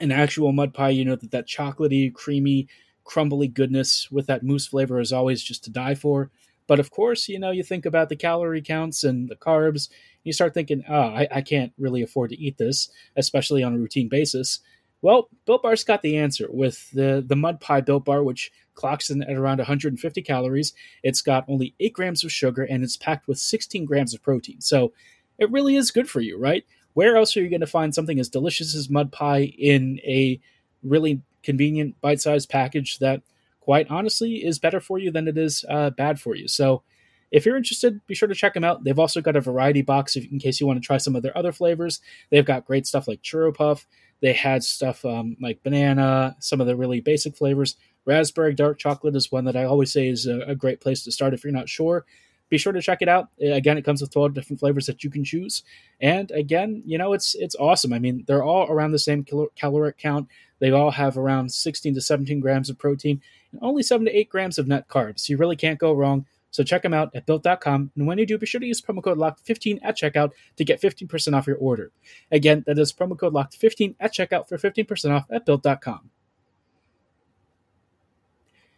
an 0.00 0.12
actual 0.12 0.52
mud 0.52 0.75
pie, 0.75 0.90
you 0.90 1.04
know 1.04 1.16
that 1.16 1.30
that 1.33 1.49
chocolatey, 1.49 2.12
creamy, 2.12 2.69
crumbly 3.04 3.49
goodness 3.49 4.09
with 4.11 4.26
that 4.26 4.42
mousse 4.42 4.66
flavor 4.66 5.00
is 5.00 5.12
always 5.12 5.42
just 5.42 5.64
to 5.64 5.71
die 5.71 5.95
for. 5.95 6.30
But 6.70 6.78
of 6.78 6.92
course, 6.92 7.28
you 7.28 7.40
know, 7.40 7.50
you 7.50 7.64
think 7.64 7.84
about 7.84 8.10
the 8.10 8.14
calorie 8.14 8.62
counts 8.62 9.02
and 9.02 9.28
the 9.28 9.34
carbs, 9.34 9.88
you 10.22 10.32
start 10.32 10.54
thinking, 10.54 10.84
oh, 10.88 11.00
I, 11.00 11.26
I 11.28 11.40
can't 11.40 11.72
really 11.76 12.00
afford 12.00 12.30
to 12.30 12.38
eat 12.40 12.58
this, 12.58 12.88
especially 13.16 13.64
on 13.64 13.74
a 13.74 13.78
routine 13.78 14.08
basis. 14.08 14.60
Well, 15.02 15.28
Built 15.46 15.64
Bar's 15.64 15.82
got 15.82 16.02
the 16.02 16.16
answer 16.16 16.46
with 16.48 16.88
the, 16.92 17.24
the 17.26 17.34
Mud 17.34 17.60
Pie 17.60 17.80
Built 17.80 18.04
Bar, 18.04 18.22
which 18.22 18.52
clocks 18.74 19.10
in 19.10 19.20
at 19.20 19.34
around 19.36 19.58
150 19.58 20.22
calories. 20.22 20.72
It's 21.02 21.22
got 21.22 21.44
only 21.48 21.74
8 21.80 21.92
grams 21.92 22.22
of 22.22 22.30
sugar 22.30 22.62
and 22.62 22.84
it's 22.84 22.96
packed 22.96 23.26
with 23.26 23.40
16 23.40 23.84
grams 23.84 24.14
of 24.14 24.22
protein. 24.22 24.60
So 24.60 24.92
it 25.38 25.50
really 25.50 25.74
is 25.74 25.90
good 25.90 26.08
for 26.08 26.20
you, 26.20 26.38
right? 26.38 26.64
Where 26.94 27.16
else 27.16 27.36
are 27.36 27.42
you 27.42 27.50
going 27.50 27.62
to 27.62 27.66
find 27.66 27.92
something 27.92 28.20
as 28.20 28.28
delicious 28.28 28.76
as 28.76 28.88
Mud 28.88 29.10
Pie 29.10 29.52
in 29.58 29.98
a 30.04 30.38
really 30.84 31.20
convenient 31.42 32.00
bite 32.00 32.20
sized 32.20 32.48
package 32.48 33.00
that, 33.00 33.22
quite 33.70 33.88
honestly, 33.88 34.44
is 34.44 34.58
better 34.58 34.80
for 34.80 34.98
you 34.98 35.12
than 35.12 35.28
it 35.28 35.38
is 35.38 35.64
uh, 35.70 35.90
bad 35.90 36.20
for 36.20 36.34
you? 36.34 36.48
So 36.48 36.82
if 37.30 37.46
you're 37.46 37.56
interested, 37.56 38.04
be 38.08 38.16
sure 38.16 38.26
to 38.26 38.34
check 38.34 38.54
them 38.54 38.64
out. 38.64 38.82
They've 38.82 38.98
also 38.98 39.20
got 39.20 39.36
a 39.36 39.40
variety 39.40 39.80
box 39.80 40.16
if, 40.16 40.24
in 40.24 40.40
case 40.40 40.60
you 40.60 40.66
want 40.66 40.82
to 40.82 40.84
try 40.84 40.96
some 40.96 41.14
of 41.14 41.22
their 41.22 41.38
other 41.38 41.52
flavors. 41.52 42.00
They've 42.30 42.44
got 42.44 42.66
great 42.66 42.84
stuff 42.84 43.06
like 43.06 43.22
churro 43.22 43.54
puff. 43.54 43.86
They 44.22 44.32
had 44.32 44.64
stuff 44.64 45.04
um, 45.04 45.36
like 45.40 45.62
banana, 45.62 46.34
some 46.40 46.60
of 46.60 46.66
the 46.66 46.74
really 46.74 47.00
basic 47.00 47.36
flavors. 47.36 47.76
Raspberry 48.06 48.54
dark 48.54 48.80
chocolate 48.80 49.14
is 49.14 49.30
one 49.30 49.44
that 49.44 49.54
I 49.54 49.62
always 49.62 49.92
say 49.92 50.08
is 50.08 50.26
a, 50.26 50.40
a 50.40 50.56
great 50.56 50.80
place 50.80 51.04
to 51.04 51.12
start 51.12 51.32
if 51.32 51.44
you're 51.44 51.52
not 51.52 51.68
sure. 51.68 52.04
Be 52.48 52.58
sure 52.58 52.72
to 52.72 52.82
check 52.82 53.02
it 53.02 53.08
out. 53.08 53.28
Again, 53.40 53.78
it 53.78 53.84
comes 53.84 54.00
with 54.00 54.10
12 54.10 54.34
different 54.34 54.58
flavors 54.58 54.86
that 54.86 55.04
you 55.04 55.10
can 55.10 55.22
choose. 55.22 55.62
And 56.00 56.28
again, 56.32 56.82
you 56.84 56.98
know, 56.98 57.12
it's 57.12 57.36
it's 57.36 57.54
awesome. 57.54 57.92
I 57.92 58.00
mean, 58.00 58.24
they're 58.26 58.42
all 58.42 58.68
around 58.68 58.90
the 58.90 58.98
same 58.98 59.22
cal- 59.22 59.52
caloric 59.56 59.96
count. 59.96 60.26
They 60.58 60.72
all 60.72 60.90
have 60.90 61.16
around 61.16 61.52
16 61.52 61.94
to 61.94 62.00
17 62.00 62.40
grams 62.40 62.68
of 62.68 62.76
protein 62.76 63.22
and 63.52 63.61
only 63.62 63.83
7 63.83 64.07
to 64.07 64.16
8 64.16 64.28
grams 64.28 64.59
of 64.59 64.69
net 64.69 64.88
carbs. 64.88 65.28
You 65.28 65.37
really 65.37 65.57
can't 65.57 65.78
go 65.78 65.92
wrong. 65.92 66.26
So 66.50 66.64
check 66.64 66.83
them 66.83 66.95
out 66.95 67.14
at 67.14 67.26
built.com. 67.26 67.92
And 67.97 68.07
when 68.07 68.19
you 68.19 68.26
do, 68.26 68.38
be 68.38 68.47
sure 68.47 68.61
to 68.61 68.66
use 68.66 68.80
promo 68.80 69.02
code 69.02 69.19
LOCKED15 69.19 69.80
at 69.83 69.97
checkout 69.97 70.33
to 70.57 70.64
get 70.64 70.80
15% 70.80 71.37
off 71.37 71.47
your 71.47 71.57
order. 71.57 71.92
Again, 72.33 72.64
that 72.66 72.78
is 72.78 72.92
promo 72.92 73.19
code 73.19 73.35
LOCKED15 73.35 73.95
at 74.00 74.12
checkout 74.12 74.49
for 74.49 74.59
15% 74.59 75.11
off 75.11 75.26
at 75.30 75.47
built.com. 75.47 76.11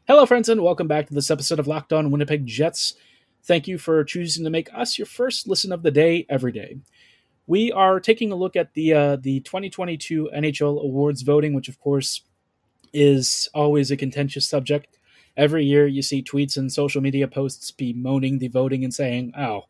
Hello, 0.06 0.26
friends, 0.26 0.48
and 0.48 0.62
welcome 0.62 0.88
back 0.88 1.06
to 1.06 1.14
this 1.14 1.30
episode 1.30 1.58
of 1.58 1.66
Locked 1.66 1.92
On 1.92 2.10
Winnipeg 2.10 2.44
Jets. 2.44 2.94
Thank 3.44 3.66
you 3.66 3.78
for 3.78 4.04
choosing 4.04 4.44
to 4.44 4.50
make 4.50 4.68
us 4.74 4.98
your 4.98 5.06
first 5.06 5.48
listen 5.48 5.72
of 5.72 5.82
the 5.82 5.90
day 5.90 6.26
every 6.28 6.52
day. 6.52 6.76
We 7.46 7.72
are 7.72 8.00
taking 8.00 8.30
a 8.30 8.36
look 8.36 8.54
at 8.54 8.74
the 8.74 8.94
uh, 8.94 9.16
the 9.16 9.40
2022 9.40 10.30
NHL 10.34 10.82
awards 10.82 11.22
voting, 11.22 11.54
which 11.54 11.68
of 11.68 11.80
course 11.80 12.22
is 12.92 13.48
always 13.54 13.90
a 13.90 13.96
contentious 13.96 14.46
subject. 14.46 14.98
Every 15.36 15.64
year, 15.64 15.86
you 15.86 16.02
see 16.02 16.22
tweets 16.22 16.56
and 16.56 16.70
social 16.72 17.00
media 17.00 17.26
posts 17.26 17.70
bemoaning 17.70 18.38
the 18.38 18.48
voting 18.48 18.84
and 18.84 18.92
saying, 18.92 19.32
"Oh, 19.36 19.62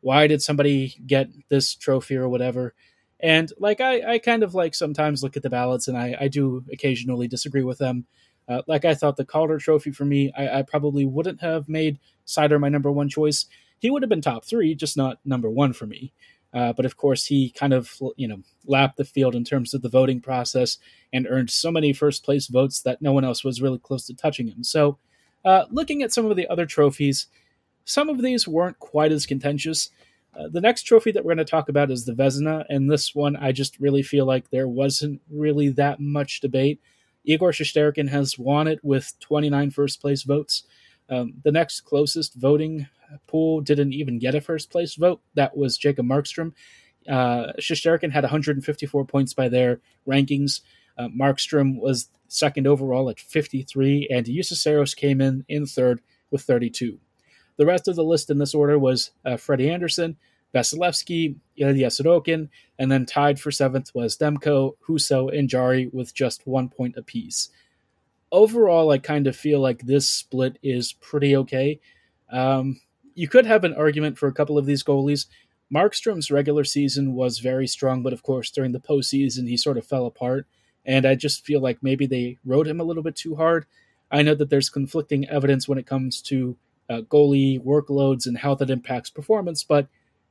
why 0.00 0.26
did 0.26 0.42
somebody 0.42 0.96
get 1.06 1.28
this 1.48 1.74
trophy 1.74 2.16
or 2.16 2.28
whatever?" 2.28 2.74
And 3.22 3.52
like 3.58 3.80
I, 3.80 4.14
I 4.14 4.18
kind 4.18 4.42
of 4.42 4.54
like 4.54 4.74
sometimes 4.74 5.22
look 5.22 5.36
at 5.36 5.42
the 5.42 5.50
ballots, 5.50 5.88
and 5.88 5.96
I, 5.96 6.16
I 6.20 6.28
do 6.28 6.64
occasionally 6.72 7.28
disagree 7.28 7.64
with 7.64 7.78
them. 7.78 8.06
Uh, 8.48 8.62
like 8.66 8.84
I 8.84 8.94
thought 8.94 9.16
the 9.16 9.24
Calder 9.24 9.58
Trophy 9.58 9.92
for 9.92 10.04
me, 10.04 10.32
I, 10.36 10.58
I, 10.58 10.62
probably 10.62 11.04
wouldn't 11.06 11.40
have 11.40 11.68
made 11.68 12.00
Seider 12.26 12.58
my 12.58 12.68
number 12.68 12.90
one 12.90 13.08
choice. 13.08 13.46
He 13.78 13.90
would 13.90 14.02
have 14.02 14.08
been 14.08 14.20
top 14.20 14.44
three, 14.44 14.74
just 14.74 14.96
not 14.96 15.20
number 15.24 15.48
one 15.48 15.72
for 15.72 15.86
me. 15.86 16.12
Uh, 16.52 16.72
but 16.72 16.84
of 16.84 16.96
course, 16.96 17.26
he 17.26 17.50
kind 17.50 17.72
of 17.72 17.96
you 18.16 18.26
know 18.26 18.40
lapped 18.66 18.96
the 18.96 19.04
field 19.04 19.34
in 19.34 19.44
terms 19.44 19.72
of 19.72 19.82
the 19.82 19.88
voting 19.88 20.20
process 20.20 20.78
and 21.12 21.26
earned 21.28 21.50
so 21.50 21.70
many 21.70 21.92
first 21.92 22.24
place 22.24 22.48
votes 22.48 22.82
that 22.82 23.00
no 23.00 23.12
one 23.12 23.24
else 23.24 23.44
was 23.44 23.62
really 23.62 23.78
close 23.78 24.06
to 24.06 24.14
touching 24.14 24.48
him. 24.48 24.64
So, 24.64 24.98
uh, 25.44 25.64
looking 25.70 26.02
at 26.02 26.12
some 26.12 26.26
of 26.26 26.36
the 26.36 26.48
other 26.48 26.66
trophies, 26.66 27.28
some 27.84 28.08
of 28.08 28.22
these 28.22 28.48
weren't 28.48 28.78
quite 28.78 29.12
as 29.12 29.26
contentious. 29.26 29.90
Uh, 30.38 30.48
the 30.48 30.60
next 30.60 30.82
trophy 30.84 31.10
that 31.10 31.24
we're 31.24 31.34
going 31.34 31.44
to 31.44 31.50
talk 31.50 31.68
about 31.68 31.90
is 31.90 32.04
the 32.04 32.12
Vezina, 32.12 32.64
and 32.68 32.90
this 32.90 33.14
one 33.14 33.36
I 33.36 33.52
just 33.52 33.78
really 33.80 34.02
feel 34.02 34.26
like 34.26 34.50
there 34.50 34.68
wasn't 34.68 35.20
really 35.30 35.70
that 35.70 36.00
much 36.00 36.40
debate. 36.40 36.80
Igor 37.24 37.50
Shesterkin 37.52 38.08
has 38.08 38.38
won 38.38 38.66
it 38.66 38.80
with 38.82 39.18
29 39.20 39.70
first 39.70 40.00
place 40.00 40.22
votes. 40.22 40.64
Um, 41.10 41.34
the 41.42 41.52
next 41.52 41.82
closest 41.82 42.34
voting 42.34 42.86
pool 43.26 43.60
didn't 43.60 43.92
even 43.92 44.18
get 44.18 44.34
a 44.34 44.40
first 44.40 44.70
place 44.70 44.94
vote. 44.94 45.20
That 45.34 45.56
was 45.56 45.76
Jacob 45.76 46.06
Markstrom. 46.06 46.52
Uh, 47.08 47.52
Shesterkin 47.58 48.12
had 48.12 48.24
154 48.24 49.04
points 49.06 49.34
by 49.34 49.48
their 49.48 49.80
rankings. 50.06 50.60
Uh, 50.96 51.08
Markstrom 51.08 51.80
was 51.80 52.08
second 52.28 52.66
overall 52.66 53.10
at 53.10 53.18
53, 53.18 54.08
and 54.10 54.28
Saros 54.44 54.94
came 54.94 55.20
in 55.20 55.44
in 55.48 55.66
third 55.66 56.00
with 56.30 56.42
32. 56.42 56.98
The 57.56 57.66
rest 57.66 57.88
of 57.88 57.96
the 57.96 58.04
list 58.04 58.30
in 58.30 58.38
this 58.38 58.54
order 58.54 58.78
was 58.78 59.10
uh, 59.24 59.36
Freddie 59.36 59.70
Andersen, 59.70 60.16
Vasilevskiy, 60.54 61.36
Ilya 61.56 61.88
Sorokin, 61.88 62.48
and 62.78 62.90
then 62.90 63.06
tied 63.06 63.40
for 63.40 63.50
seventh 63.50 63.94
was 63.94 64.16
Demko, 64.16 64.76
Husso, 64.88 65.36
and 65.36 65.48
Jarry 65.48 65.88
with 65.92 66.14
just 66.14 66.46
one 66.46 66.68
point 66.68 66.96
apiece. 66.96 67.50
Overall, 68.32 68.90
I 68.90 68.98
kind 68.98 69.26
of 69.26 69.36
feel 69.36 69.60
like 69.60 69.82
this 69.82 70.08
split 70.08 70.58
is 70.62 70.92
pretty 70.92 71.36
okay. 71.36 71.80
Um, 72.30 72.80
you 73.14 73.28
could 73.28 73.46
have 73.46 73.64
an 73.64 73.74
argument 73.74 74.18
for 74.18 74.28
a 74.28 74.32
couple 74.32 74.56
of 74.56 74.66
these 74.66 74.84
goalies. 74.84 75.26
Markstrom's 75.74 76.30
regular 76.30 76.64
season 76.64 77.14
was 77.14 77.38
very 77.38 77.66
strong, 77.66 78.02
but 78.02 78.12
of 78.12 78.22
course, 78.22 78.50
during 78.50 78.72
the 78.72 78.80
postseason, 78.80 79.48
he 79.48 79.56
sort 79.56 79.78
of 79.78 79.86
fell 79.86 80.06
apart. 80.06 80.46
And 80.84 81.06
I 81.06 81.14
just 81.14 81.44
feel 81.44 81.60
like 81.60 81.82
maybe 81.82 82.06
they 82.06 82.38
rode 82.44 82.66
him 82.66 82.80
a 82.80 82.84
little 82.84 83.02
bit 83.02 83.16
too 83.16 83.36
hard. 83.36 83.66
I 84.10 84.22
know 84.22 84.34
that 84.34 84.50
there's 84.50 84.70
conflicting 84.70 85.28
evidence 85.28 85.68
when 85.68 85.78
it 85.78 85.86
comes 85.86 86.20
to 86.22 86.56
uh, 86.88 87.02
goalie 87.02 87.62
workloads 87.62 88.26
and 88.26 88.38
how 88.38 88.54
that 88.56 88.70
impacts 88.70 89.10
performance, 89.10 89.62
but 89.62 89.86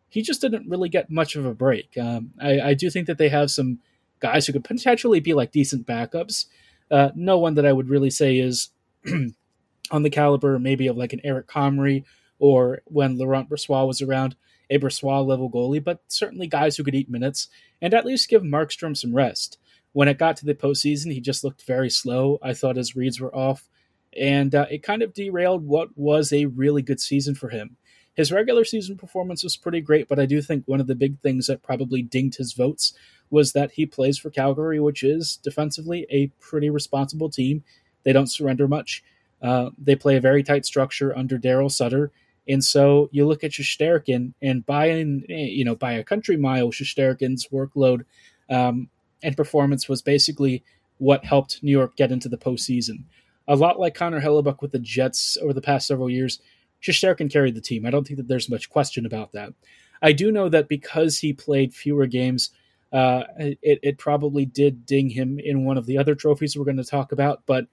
he 0.09 0.21
just 0.21 0.41
didn't 0.41 0.67
really 0.67 0.89
get 0.89 1.09
much 1.09 1.35
of 1.35 1.45
a 1.45 1.53
break. 1.53 1.97
Um, 1.97 2.31
I, 2.41 2.59
I, 2.59 2.73
do 2.73 2.89
think 2.89 3.07
that 3.07 3.17
they 3.17 3.29
have 3.29 3.51
some 3.51 3.79
guys 4.19 4.45
who 4.45 4.53
could 4.53 4.65
potentially 4.65 5.21
be 5.21 5.33
like 5.33 5.51
decent 5.51 5.87
backups. 5.87 6.47
Uh, 6.91 7.09
no 7.15 7.37
one 7.37 7.55
that 7.55 7.65
I 7.65 7.73
would 7.73 7.89
really 7.89 8.09
say 8.09 8.37
is 8.37 8.69
on 9.91 10.03
the 10.03 10.09
caliber 10.09 10.57
maybe 10.59 10.87
of 10.87 10.97
like 10.97 11.13
an 11.13 11.21
Eric 11.23 11.47
Comrie 11.47 12.03
or 12.39 12.81
when 12.85 13.17
Laurent 13.17 13.49
Brossoit 13.49 13.87
was 13.87 14.01
around, 14.01 14.35
a 14.69 14.79
Brossoit 14.79 15.27
level 15.27 15.49
goalie, 15.49 15.83
but 15.83 16.01
certainly 16.07 16.47
guys 16.47 16.77
who 16.77 16.83
could 16.83 16.95
eat 16.95 17.09
minutes 17.09 17.47
and 17.81 17.93
at 17.93 18.05
least 18.05 18.29
give 18.29 18.41
Markstrom 18.41 18.95
some 18.95 19.13
rest. 19.13 19.57
When 19.91 20.07
it 20.07 20.19
got 20.19 20.37
to 20.37 20.45
the 20.45 20.53
postseason, 20.53 21.11
he 21.11 21.19
just 21.19 21.43
looked 21.43 21.63
very 21.63 21.89
slow. 21.89 22.39
I 22.41 22.53
thought 22.53 22.75
his 22.75 22.95
reads 22.95 23.19
were 23.19 23.35
off, 23.35 23.67
and 24.15 24.53
uh, 24.53 24.67
it 24.69 24.83
kind 24.83 25.01
of 25.01 25.13
derailed 25.13 25.65
what 25.65 25.89
was 25.97 26.31
a 26.31 26.45
really 26.45 26.83
good 26.83 26.99
season 26.99 27.33
for 27.33 27.49
him. 27.49 27.75
His 28.19 28.33
regular 28.33 28.65
season 28.65 28.97
performance 28.97 29.45
was 29.45 29.55
pretty 29.55 29.79
great, 29.79 30.09
but 30.09 30.19
I 30.19 30.25
do 30.25 30.41
think 30.41 30.65
one 30.65 30.81
of 30.81 30.87
the 30.87 30.93
big 30.93 31.21
things 31.21 31.47
that 31.47 31.63
probably 31.63 32.01
dinged 32.01 32.37
his 32.37 32.51
votes 32.51 32.91
was 33.29 33.53
that 33.53 33.71
he 33.71 33.85
plays 33.85 34.17
for 34.17 34.29
Calgary, 34.29 34.77
which 34.77 35.03
is 35.03 35.37
defensively 35.37 36.05
a 36.09 36.27
pretty 36.41 36.69
responsible 36.69 37.29
team. 37.29 37.63
They 38.03 38.11
don't 38.11 38.27
surrender 38.27 38.67
much. 38.67 39.05
Uh, 39.41 39.69
they 39.77 39.95
play 39.95 40.17
a 40.17 40.19
very 40.19 40.43
tight 40.43 40.65
structure 40.65 41.17
under 41.17 41.39
Daryl 41.39 41.71
Sutter. 41.71 42.11
And 42.45 42.61
so 42.61 43.07
you 43.13 43.25
look 43.25 43.45
at 43.45 43.51
Shesterkin, 43.51 44.33
and 44.41 44.65
by 44.65 44.87
an, 44.87 45.23
you 45.29 45.63
know 45.63 45.75
by 45.75 45.93
a 45.93 46.03
country 46.03 46.35
mile, 46.35 46.71
Shesterkin's 46.71 47.47
workload 47.53 48.03
um, 48.49 48.89
and 49.23 49.37
performance 49.37 49.87
was 49.87 50.01
basically 50.01 50.61
what 50.97 51.23
helped 51.23 51.63
New 51.63 51.71
York 51.71 51.95
get 51.95 52.11
into 52.11 52.27
the 52.27 52.37
postseason. 52.37 53.03
A 53.47 53.55
lot 53.55 53.79
like 53.79 53.95
Connor 53.95 54.19
Hellebuyck 54.19 54.61
with 54.61 54.73
the 54.73 54.79
Jets 54.79 55.37
over 55.41 55.53
the 55.53 55.61
past 55.61 55.87
several 55.87 56.09
years, 56.09 56.41
Shesterkin 56.81 57.31
carried 57.31 57.55
the 57.55 57.61
team. 57.61 57.85
I 57.85 57.89
don't 57.89 58.05
think 58.07 58.17
that 58.17 58.27
there's 58.27 58.49
much 58.49 58.69
question 58.69 59.05
about 59.05 59.33
that. 59.33 59.53
I 60.01 60.13
do 60.13 60.31
know 60.31 60.49
that 60.49 60.69
because 60.69 61.19
he 61.19 61.33
played 61.33 61.73
fewer 61.73 62.07
games, 62.07 62.51
uh, 62.91 63.23
it, 63.37 63.79
it 63.83 63.97
probably 63.97 64.45
did 64.45 64.85
ding 64.85 65.09
him 65.09 65.39
in 65.39 65.65
one 65.65 65.77
of 65.77 65.85
the 65.85 65.97
other 65.97 66.15
trophies 66.15 66.57
we're 66.57 66.65
going 66.65 66.77
to 66.77 66.83
talk 66.83 67.11
about. 67.11 67.43
But 67.45 67.67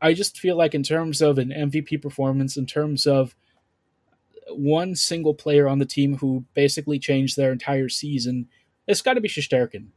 I 0.00 0.14
just 0.14 0.38
feel 0.38 0.56
like, 0.56 0.74
in 0.74 0.82
terms 0.82 1.20
of 1.20 1.38
an 1.38 1.48
MVP 1.50 2.00
performance, 2.00 2.56
in 2.56 2.66
terms 2.66 3.06
of 3.06 3.34
one 4.48 4.94
single 4.94 5.34
player 5.34 5.66
on 5.66 5.78
the 5.78 5.86
team 5.86 6.18
who 6.18 6.44
basically 6.54 6.98
changed 6.98 7.36
their 7.36 7.52
entire 7.52 7.88
season, 7.88 8.48
it's 8.86 9.02
got 9.02 9.14
to 9.14 9.20
be 9.20 9.28
Shesterkin. 9.28 9.88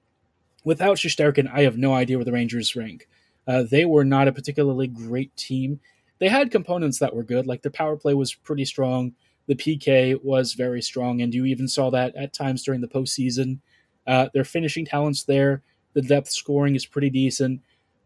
Without 0.63 0.97
Shesterkin, 0.97 1.49
I 1.51 1.61
have 1.61 1.77
no 1.77 1.93
idea 1.93 2.17
where 2.17 2.25
the 2.25 2.31
Rangers 2.31 2.75
rank. 2.75 3.07
Uh, 3.45 3.63
they 3.63 3.85
were 3.85 4.03
not 4.03 4.27
a 4.27 4.33
particularly 4.33 4.87
great 4.87 5.35
team 5.37 5.79
they 6.19 6.29
had 6.29 6.51
components 6.51 6.99
that 6.99 7.15
were 7.15 7.23
good. 7.23 7.47
Like 7.47 7.61
the 7.61 7.71
power 7.71 7.95
play 7.95 8.13
was 8.13 8.33
pretty 8.33 8.65
strong. 8.65 9.13
The 9.47 9.55
PK 9.55 10.21
was 10.23 10.53
very 10.53 10.81
strong, 10.81 11.21
and 11.21 11.33
you 11.33 11.45
even 11.45 11.67
saw 11.67 11.89
that 11.91 12.15
at 12.15 12.33
times 12.33 12.63
during 12.63 12.81
the 12.81 12.87
postseason. 12.87 13.59
Uh, 14.05 14.29
their 14.33 14.43
finishing 14.43 14.85
talents 14.85 15.23
there. 15.23 15.61
The 15.93 16.01
depth 16.01 16.29
scoring 16.29 16.75
is 16.75 16.85
pretty 16.85 17.09
decent. 17.09 17.61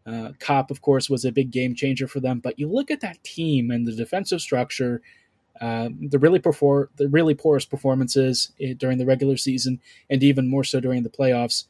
Uh, 0.06 0.32
Copp, 0.40 0.70
of 0.70 0.80
course, 0.80 1.08
was 1.08 1.24
a 1.24 1.32
big 1.32 1.50
game 1.50 1.74
changer 1.74 2.08
for 2.08 2.20
them. 2.20 2.40
But 2.40 2.58
you 2.58 2.68
look 2.68 2.90
at 2.90 3.00
that 3.00 3.22
team 3.22 3.70
and 3.70 3.86
the 3.86 3.94
defensive 3.94 4.40
structure, 4.40 5.00
um, 5.60 6.08
the 6.08 6.18
really 6.18 6.40
perfor- 6.40 6.88
the 6.96 7.08
really 7.08 7.34
porous 7.34 7.64
performances 7.64 8.52
eh, 8.60 8.74
during 8.76 8.98
the 8.98 9.06
regular 9.06 9.36
season, 9.36 9.80
and 10.10 10.22
even 10.22 10.48
more 10.48 10.64
so 10.64 10.80
during 10.80 11.02
the 11.02 11.10
playoffs. 11.10 11.64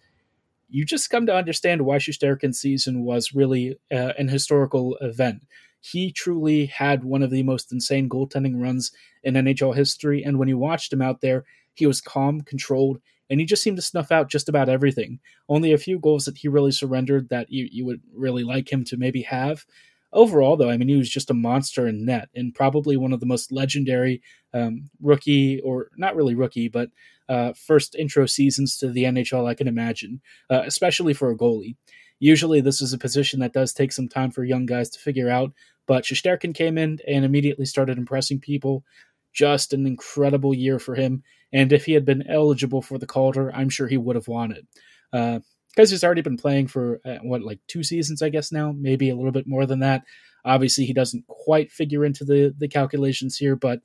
You 0.70 0.86
just 0.86 1.10
come 1.10 1.26
to 1.26 1.34
understand 1.34 1.82
why 1.82 1.98
Shesterkin's 1.98 2.58
season 2.58 3.04
was 3.04 3.34
really 3.34 3.78
uh, 3.90 4.12
an 4.18 4.28
historical 4.28 4.96
event 5.02 5.42
he 5.82 6.12
truly 6.12 6.66
had 6.66 7.02
one 7.02 7.22
of 7.22 7.30
the 7.30 7.42
most 7.42 7.72
insane 7.72 8.08
goaltending 8.08 8.62
runs 8.62 8.92
in 9.24 9.34
NHL 9.34 9.74
history. 9.74 10.22
And 10.22 10.38
when 10.38 10.48
you 10.48 10.56
watched 10.56 10.92
him 10.92 11.02
out 11.02 11.20
there, 11.20 11.44
he 11.74 11.86
was 11.86 12.00
calm, 12.00 12.40
controlled, 12.42 13.00
and 13.28 13.40
he 13.40 13.46
just 13.46 13.62
seemed 13.62 13.78
to 13.78 13.82
snuff 13.82 14.12
out 14.12 14.30
just 14.30 14.48
about 14.48 14.68
everything. 14.68 15.18
Only 15.48 15.72
a 15.72 15.78
few 15.78 15.98
goals 15.98 16.24
that 16.26 16.38
he 16.38 16.48
really 16.48 16.70
surrendered 16.70 17.28
that 17.30 17.50
you, 17.50 17.68
you 17.70 17.84
would 17.84 18.00
really 18.14 18.44
like 18.44 18.72
him 18.72 18.84
to 18.84 18.96
maybe 18.96 19.22
have. 19.22 19.66
Overall, 20.12 20.56
though, 20.56 20.70
I 20.70 20.76
mean, 20.76 20.88
he 20.88 20.96
was 20.96 21.10
just 21.10 21.30
a 21.30 21.34
monster 21.34 21.88
in 21.88 22.04
net 22.04 22.28
and 22.34 22.54
probably 22.54 22.96
one 22.96 23.12
of 23.12 23.20
the 23.20 23.26
most 23.26 23.50
legendary 23.50 24.22
um, 24.54 24.90
rookie, 25.00 25.60
or 25.62 25.88
not 25.96 26.14
really 26.14 26.34
rookie, 26.34 26.68
but 26.68 26.90
uh, 27.28 27.54
first 27.54 27.94
intro 27.96 28.26
seasons 28.26 28.76
to 28.76 28.88
the 28.88 29.04
NHL 29.04 29.48
I 29.48 29.54
can 29.54 29.66
imagine, 29.66 30.20
uh, 30.50 30.62
especially 30.66 31.14
for 31.14 31.30
a 31.30 31.36
goalie. 31.36 31.76
Usually, 32.22 32.60
this 32.60 32.80
is 32.80 32.92
a 32.92 32.98
position 32.98 33.40
that 33.40 33.52
does 33.52 33.72
take 33.72 33.90
some 33.90 34.08
time 34.08 34.30
for 34.30 34.44
young 34.44 34.64
guys 34.64 34.88
to 34.90 35.00
figure 35.00 35.28
out, 35.28 35.52
but 35.86 36.04
Shesterkin 36.04 36.54
came 36.54 36.78
in 36.78 36.98
and 37.06 37.24
immediately 37.24 37.64
started 37.64 37.98
impressing 37.98 38.40
people. 38.40 38.84
Just 39.32 39.72
an 39.72 39.86
incredible 39.86 40.52
year 40.54 40.78
for 40.78 40.94
him. 40.94 41.22
And 41.52 41.72
if 41.72 41.86
he 41.86 41.92
had 41.92 42.04
been 42.04 42.28
eligible 42.28 42.82
for 42.82 42.98
the 42.98 43.06
Calder, 43.06 43.50
I'm 43.54 43.68
sure 43.68 43.88
he 43.88 43.96
would 43.96 44.16
have 44.16 44.28
won 44.28 44.52
it. 44.52 44.66
Uh, 45.12 45.40
because 45.74 45.90
he's 45.90 46.04
already 46.04 46.20
been 46.20 46.36
playing 46.36 46.66
for 46.66 47.00
uh, 47.04 47.18
what 47.22 47.42
like 47.42 47.60
two 47.66 47.82
seasons 47.82 48.22
i 48.22 48.28
guess 48.28 48.52
now 48.52 48.72
maybe 48.76 49.10
a 49.10 49.16
little 49.16 49.32
bit 49.32 49.46
more 49.46 49.66
than 49.66 49.80
that 49.80 50.02
obviously 50.44 50.84
he 50.84 50.92
doesn't 50.92 51.26
quite 51.26 51.72
figure 51.72 52.04
into 52.04 52.24
the 52.24 52.54
the 52.58 52.68
calculations 52.68 53.36
here 53.36 53.56
but 53.56 53.80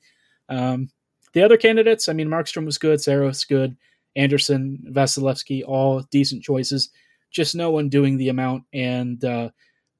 um, 0.48 0.88
the 1.32 1.42
other 1.42 1.56
candidates 1.56 2.08
i 2.08 2.12
mean 2.12 2.28
markstrom 2.28 2.64
was 2.64 2.78
good 2.78 3.00
saros 3.00 3.44
good 3.44 3.76
Andersen, 4.16 4.82
vasilevskiy 4.90 5.62
all 5.66 6.00
decent 6.10 6.42
choices 6.42 6.90
just 7.30 7.54
no 7.54 7.70
one 7.70 7.88
doing 7.88 8.16
the 8.16 8.30
amount 8.30 8.64
and 8.72 9.22
uh, 9.24 9.50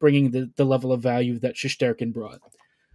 bringing 0.00 0.30
the, 0.30 0.50
the 0.56 0.64
level 0.64 0.92
of 0.92 1.02
value 1.02 1.38
that 1.40 1.54
Shesterkin 1.54 2.12
brought. 2.12 2.40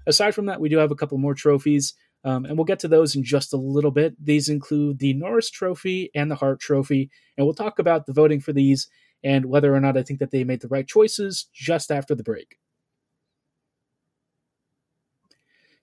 Aside 0.05 0.35
from 0.35 0.47
that, 0.47 0.59
we 0.59 0.69
do 0.69 0.77
have 0.77 0.91
a 0.91 0.95
couple 0.95 1.17
more 1.17 1.33
trophies, 1.33 1.93
um, 2.23 2.45
and 2.45 2.57
we'll 2.57 2.65
get 2.65 2.79
to 2.79 2.87
those 2.87 3.15
in 3.15 3.23
just 3.23 3.53
a 3.53 3.57
little 3.57 3.91
bit. 3.91 4.15
These 4.23 4.49
include 4.49 4.99
the 4.99 5.13
Norris 5.13 5.49
Trophy 5.49 6.09
and 6.13 6.29
the 6.29 6.35
Hart 6.35 6.59
Trophy, 6.59 7.09
and 7.37 7.45
we'll 7.45 7.53
talk 7.53 7.79
about 7.79 8.05
the 8.05 8.13
voting 8.13 8.39
for 8.39 8.53
these 8.53 8.87
and 9.23 9.45
whether 9.45 9.73
or 9.73 9.79
not 9.79 9.97
I 9.97 10.03
think 10.03 10.19
that 10.19 10.31
they 10.31 10.43
made 10.43 10.61
the 10.61 10.67
right 10.67 10.87
choices 10.87 11.47
just 11.53 11.91
after 11.91 12.13
the 12.13 12.23
break. 12.23 12.57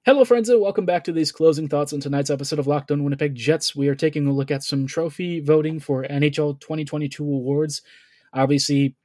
Hello, 0.06 0.24
friends, 0.24 0.48
and 0.48 0.60
welcome 0.60 0.86
back 0.86 1.04
to 1.04 1.12
these 1.12 1.30
closing 1.30 1.68
thoughts 1.68 1.92
on 1.92 2.00
tonight's 2.00 2.30
episode 2.30 2.58
of 2.58 2.66
Locked 2.66 2.90
On 2.90 3.04
Winnipeg 3.04 3.34
Jets. 3.34 3.76
We 3.76 3.88
are 3.88 3.94
taking 3.94 4.26
a 4.26 4.32
look 4.32 4.50
at 4.50 4.62
some 4.62 4.86
trophy 4.86 5.40
voting 5.40 5.78
for 5.78 6.04
NHL 6.04 6.58
2022 6.58 7.22
awards. 7.22 7.82
Obviously, 8.32 8.96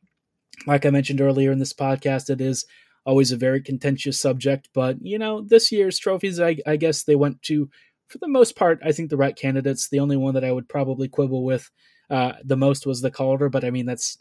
like 0.67 0.85
I 0.85 0.89
mentioned 0.89 1.21
earlier 1.21 1.51
in 1.51 1.59
this 1.59 1.74
podcast, 1.74 2.29
it 2.29 2.41
is 2.41 2.65
always 3.05 3.31
a 3.31 3.38
very 3.38 3.62
contentious 3.62 4.19
subject, 4.19 4.69
but 4.74 4.97
you 5.01 5.19
know, 5.19 5.41
this 5.41 5.71
year's 5.71 6.00
trophies, 6.00 6.39
I, 6.39 6.57
I 6.65 6.75
guess 6.75 7.03
they 7.03 7.15
went 7.15 7.41
to, 7.43 7.69
for 8.07 8.17
the 8.17 8.27
most 8.27 8.55
part, 8.55 8.79
I 8.83 8.91
think 8.91 9.09
the 9.09 9.17
right 9.17 9.35
candidates. 9.35 9.89
The 9.89 10.00
only 10.00 10.17
one 10.17 10.33
that 10.33 10.43
I 10.43 10.51
would 10.51 10.67
probably 10.67 11.07
quibble 11.07 11.43
with 11.43 11.69
uh, 12.09 12.33
the 12.43 12.57
most 12.57 12.85
was 12.85 13.01
the 13.01 13.12
Calder, 13.12 13.50
but 13.50 13.63
I 13.63 13.71
mean, 13.71 13.85
that's 13.85 14.17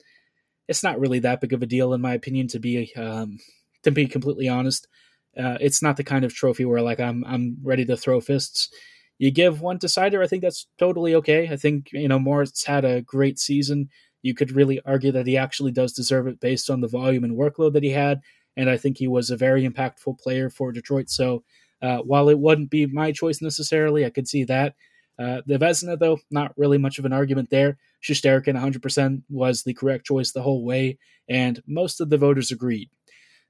it's 0.69 0.83
not 0.83 0.99
really 0.99 1.19
that 1.21 1.41
big 1.41 1.53
of 1.53 1.63
a 1.63 1.67
deal 1.67 1.93
in 1.93 2.01
my 2.01 2.15
opinion 2.15 2.49
to 2.49 2.59
be 2.59 2.93
um, 2.97 3.39
to 3.83 3.91
be 3.91 4.07
completely 4.07 4.49
honest. 4.49 4.89
Uh, 5.37 5.59
it's 5.61 5.83
not 5.83 5.97
the 5.97 6.05
kind 6.05 6.25
of 6.25 6.33
trophy 6.33 6.65
where 6.65 6.81
like 6.81 7.01
I'm 7.01 7.25
I'm 7.27 7.57
ready 7.63 7.85
to 7.87 7.97
throw 7.97 8.21
fists. 8.21 8.71
You 9.19 9.31
give 9.31 9.61
one 9.61 9.79
to 9.81 9.87
Seider, 9.87 10.25
I 10.25 10.27
think 10.27 10.43
that's 10.43 10.67
totally 10.79 11.15
okay. 11.17 11.49
I 11.49 11.57
think 11.57 11.93
you 11.93 12.09
know 12.09 12.19
Morris 12.19 12.65
had 12.65 12.85
a 12.85 13.03
great 13.03 13.39
season. 13.39 13.91
You 14.25 14.35
could 14.35 14.53
really 14.53 14.81
argue 14.87 15.13
that 15.13 15.27
he 15.27 15.37
actually 15.37 15.71
does 15.71 15.93
deserve 15.93 16.27
it 16.27 16.41
based 16.41 16.71
on 16.71 16.81
the 16.81 16.89
volume 16.89 17.25
and 17.25 17.37
workload 17.37 17.75
that 17.75 17.83
he 17.83 17.91
had, 17.91 18.23
and 18.57 18.71
I 18.71 18.79
think 18.79 18.97
he 18.97 19.07
was 19.07 19.29
a 19.29 19.37
very 19.37 19.69
impactful 19.69 20.19
player 20.19 20.49
for 20.49 20.73
Detroit. 20.73 21.11
So 21.11 21.45
uh, 21.83 21.99
while 21.99 22.31
it 22.31 22.39
wouldn't 22.39 22.71
be 22.71 22.87
my 22.87 23.13
choice 23.13 23.43
necessarily, 23.43 24.07
I 24.07 24.11
could 24.11 24.27
see 24.27 24.45
that. 24.45 24.77
Uh, 25.19 25.43
the 25.47 25.59
Vezina, 25.59 25.99
though, 25.99 26.19
not 26.31 26.57
really 26.57 26.79
much 26.79 26.99
of 26.99 27.05
an 27.05 27.13
argument 27.13 27.51
there. 27.51 27.77
Shesterkin 28.03 28.59
100% 28.59 29.23
was 29.29 29.63
the 29.63 29.75
correct 29.75 30.07
choice 30.07 30.33
the 30.33 30.43
whole 30.43 30.65
way, 30.65 30.99
and 31.29 31.63
most 31.67 32.01
of 32.01 32.09
the 32.09 32.17
voters 32.17 32.51
agreed. 32.51 32.89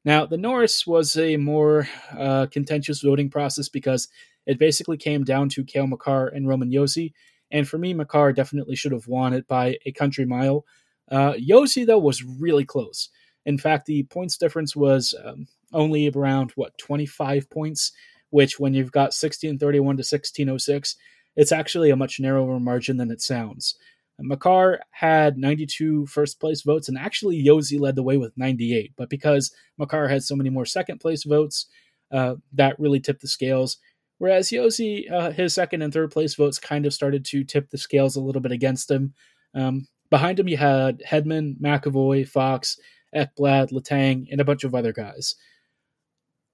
Now, 0.04 0.26
the 0.26 0.36
Norris 0.36 0.88
was 0.88 1.16
a 1.16 1.36
more 1.36 1.88
uh, 2.18 2.46
contentious 2.50 3.00
voting 3.00 3.30
process 3.30 3.68
because 3.68 4.08
it 4.44 4.58
basically 4.58 4.96
came 4.96 5.22
down 5.22 5.48
to 5.50 5.64
Cale 5.64 5.86
Makar 5.86 6.26
and 6.26 6.48
Roman 6.48 6.70
Josi. 6.70 7.12
And 7.54 7.68
for 7.68 7.78
me, 7.78 7.94
Makar 7.94 8.32
definitely 8.32 8.74
should 8.74 8.90
have 8.90 9.06
won 9.06 9.32
it 9.32 9.46
by 9.46 9.78
a 9.86 9.92
country 9.92 10.26
mile. 10.26 10.66
Uh, 11.08 11.34
though, 11.38 11.98
was 11.98 12.24
really 12.24 12.64
close. 12.64 13.10
In 13.46 13.58
fact, 13.58 13.86
the 13.86 14.02
points 14.04 14.36
difference 14.36 14.74
was 14.74 15.14
um, 15.24 15.46
only 15.72 16.10
around, 16.10 16.50
what, 16.56 16.76
25 16.78 17.48
points, 17.48 17.92
which 18.30 18.58
when 18.58 18.74
you've 18.74 18.90
got 18.90 19.14
1631 19.14 19.84
to 19.96 20.00
1606, 20.00 20.96
it's 21.36 21.52
actually 21.52 21.90
a 21.90 21.96
much 21.96 22.18
narrower 22.18 22.58
margin 22.58 22.96
than 22.96 23.12
it 23.12 23.20
sounds. 23.20 23.76
Makar 24.18 24.80
had 24.90 25.38
92 25.38 26.06
first 26.06 26.40
place 26.40 26.62
votes, 26.62 26.88
and 26.88 26.98
actually 26.98 27.44
Josi 27.44 27.78
led 27.78 27.94
the 27.94 28.02
way 28.02 28.16
with 28.16 28.36
98. 28.36 28.94
But 28.96 29.08
because 29.08 29.54
Makar 29.78 30.08
had 30.08 30.24
so 30.24 30.34
many 30.34 30.50
more 30.50 30.66
second 30.66 30.98
place 30.98 31.22
votes, 31.22 31.66
uh, 32.10 32.34
that 32.52 32.80
really 32.80 32.98
tipped 32.98 33.20
the 33.20 33.28
scales. 33.28 33.78
Whereas 34.24 34.48
Josi, 34.48 35.12
uh, 35.12 35.32
his 35.32 35.52
second 35.52 35.82
and 35.82 35.92
third 35.92 36.10
place 36.10 36.34
votes 36.34 36.58
kind 36.58 36.86
of 36.86 36.94
started 36.94 37.26
to 37.26 37.44
tip 37.44 37.68
the 37.68 37.76
scales 37.76 38.16
a 38.16 38.22
little 38.22 38.40
bit 38.40 38.52
against 38.52 38.90
him. 38.90 39.12
Um, 39.54 39.86
behind 40.08 40.40
him, 40.40 40.48
you 40.48 40.56
had 40.56 41.02
Hedman, 41.06 41.60
McAvoy, 41.60 42.26
Fox, 42.26 42.78
Ekblad, 43.14 43.70
Letang, 43.70 44.24
and 44.30 44.40
a 44.40 44.44
bunch 44.46 44.64
of 44.64 44.74
other 44.74 44.94
guys. 44.94 45.34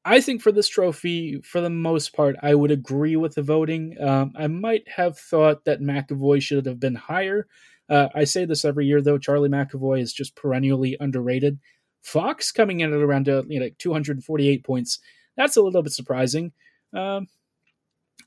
I 0.05 0.21
think 0.21 0.43
for 0.43 0.51
this 0.51 0.67
trophy, 0.67 1.41
for 1.43 1.61
the 1.61 1.71
most 1.71 2.13
part, 2.13 2.35
I 2.43 2.57
would 2.57 2.73
agree 2.73 3.15
with 3.15 3.37
the 3.37 3.43
voting. 3.43 3.95
Um, 4.01 4.33
I 4.37 4.49
might 4.49 4.89
have 4.89 5.17
thought 5.17 5.65
that 5.65 5.81
McAvoy 5.81 6.43
should 6.43 6.67
have 6.67 6.81
been 6.81 6.97
higher. 6.97 7.47
Uh, 7.89 8.09
I 8.13 8.25
say 8.25 8.47
this 8.47 8.65
every 8.65 8.87
year, 8.87 9.01
though. 9.01 9.17
Charlie 9.17 9.49
McAvoy 9.49 10.01
is 10.01 10.13
just 10.13 10.35
perennially 10.35 10.97
underrated. 10.99 11.61
Fox 12.03 12.51
coming 12.51 12.81
in 12.81 12.93
at 12.93 12.99
around 12.99 13.29
uh, 13.29 13.45
you 13.47 13.61
know, 13.61 13.71
248 13.79 14.65
points. 14.65 14.99
That's 15.37 15.57
a 15.57 15.63
little 15.63 15.85
bit 15.85 15.93
surprising. 15.93 16.51
Um, 16.93 17.29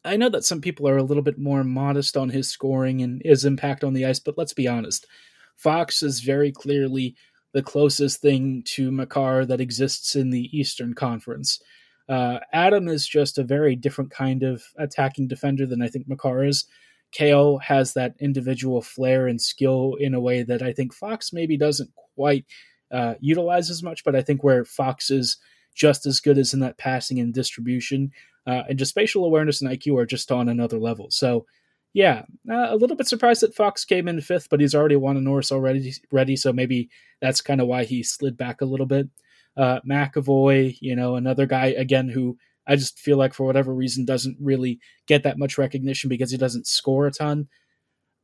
I 0.05 0.17
know 0.17 0.29
that 0.29 0.43
some 0.43 0.61
people 0.61 0.87
are 0.87 0.97
a 0.97 1.03
little 1.03 1.23
bit 1.23 1.37
more 1.37 1.63
modest 1.63 2.17
on 2.17 2.29
his 2.29 2.49
scoring 2.49 3.01
and 3.01 3.21
his 3.23 3.45
impact 3.45 3.83
on 3.83 3.93
the 3.93 4.05
ice, 4.05 4.19
but 4.19 4.37
let's 4.37 4.53
be 4.53 4.67
honest. 4.67 5.07
Fox 5.55 6.03
is 6.03 6.19
very 6.19 6.51
clearly 6.51 7.15
the 7.53 7.63
closest 7.63 8.21
thing 8.21 8.63
to 8.65 8.91
Makar 8.91 9.45
that 9.45 9.61
exists 9.61 10.15
in 10.15 10.31
the 10.31 10.49
Eastern 10.57 10.93
Conference. 10.93 11.61
Uh, 12.09 12.39
Adam 12.51 12.87
is 12.87 13.07
just 13.07 13.37
a 13.37 13.43
very 13.43 13.75
different 13.75 14.11
kind 14.11 14.43
of 14.43 14.63
attacking 14.77 15.27
defender 15.27 15.65
than 15.65 15.81
I 15.81 15.87
think 15.87 16.07
Makar 16.07 16.43
is. 16.43 16.65
Cale 17.11 17.59
has 17.59 17.93
that 17.93 18.15
individual 18.19 18.81
flair 18.81 19.27
and 19.27 19.39
skill 19.39 19.95
in 19.99 20.13
a 20.13 20.19
way 20.19 20.43
that 20.43 20.61
I 20.61 20.73
think 20.73 20.93
Fox 20.93 21.31
maybe 21.31 21.57
doesn't 21.57 21.91
quite 22.15 22.45
uh, 22.91 23.13
utilize 23.19 23.69
as 23.69 23.83
much, 23.83 24.03
but 24.03 24.15
I 24.15 24.21
think 24.21 24.43
where 24.43 24.65
Fox 24.65 25.11
is 25.11 25.37
just 25.73 26.05
as 26.05 26.19
good 26.19 26.37
as 26.37 26.53
in 26.53 26.59
that 26.61 26.77
passing 26.77 27.19
and 27.19 27.33
distribution, 27.33 28.11
uh, 28.47 28.63
and 28.69 28.79
just 28.79 28.91
spatial 28.91 29.25
awareness 29.25 29.61
and 29.61 29.71
IQ 29.71 29.97
are 29.99 30.05
just 30.05 30.31
on 30.31 30.49
another 30.49 30.79
level. 30.79 31.07
So 31.11 31.45
yeah, 31.93 32.23
uh, 32.49 32.67
a 32.69 32.75
little 32.75 32.95
bit 32.95 33.07
surprised 33.07 33.43
that 33.43 33.55
Fox 33.55 33.85
came 33.85 34.07
in 34.07 34.19
fifth, 34.19 34.49
but 34.49 34.59
he's 34.59 34.73
already 34.73 34.95
won 34.95 35.15
a 35.15 35.21
Norris 35.21 35.51
already. 35.51 35.93
Ready, 36.11 36.35
so 36.35 36.51
maybe 36.51 36.89
that's 37.21 37.41
kind 37.41 37.61
of 37.61 37.67
why 37.67 37.83
he 37.83 38.01
slid 38.01 38.35
back 38.35 38.61
a 38.61 38.65
little 38.65 38.87
bit. 38.87 39.09
Uh, 39.55 39.79
McAvoy, 39.87 40.75
you 40.81 40.95
know, 40.95 41.15
another 41.15 41.45
guy 41.45 41.67
again 41.67 42.09
who 42.09 42.37
I 42.65 42.75
just 42.75 42.99
feel 42.99 43.17
like 43.17 43.33
for 43.33 43.45
whatever 43.45 43.73
reason 43.73 44.05
doesn't 44.05 44.37
really 44.41 44.79
get 45.07 45.23
that 45.23 45.37
much 45.37 45.59
recognition 45.59 46.09
because 46.09 46.31
he 46.31 46.37
doesn't 46.37 46.65
score 46.65 47.05
a 47.05 47.11
ton. 47.11 47.47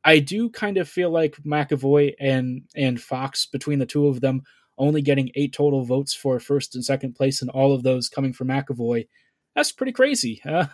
I 0.02 0.18
do 0.18 0.50
kind 0.50 0.78
of 0.78 0.88
feel 0.88 1.10
like 1.10 1.36
McAvoy 1.46 2.14
and 2.18 2.62
and 2.74 3.00
Fox 3.00 3.46
between 3.46 3.78
the 3.78 3.86
two 3.86 4.08
of 4.08 4.20
them 4.20 4.42
only 4.80 5.02
getting 5.02 5.30
eight 5.36 5.52
total 5.52 5.84
votes 5.84 6.14
for 6.14 6.40
first 6.40 6.74
and 6.74 6.84
second 6.84 7.14
place, 7.14 7.40
and 7.40 7.50
all 7.50 7.72
of 7.72 7.84
those 7.84 8.08
coming 8.08 8.32
from 8.32 8.48
McAvoy 8.48 9.06
that's 9.54 9.72
pretty 9.72 9.92
crazy. 9.92 10.40
Uh, 10.50 10.66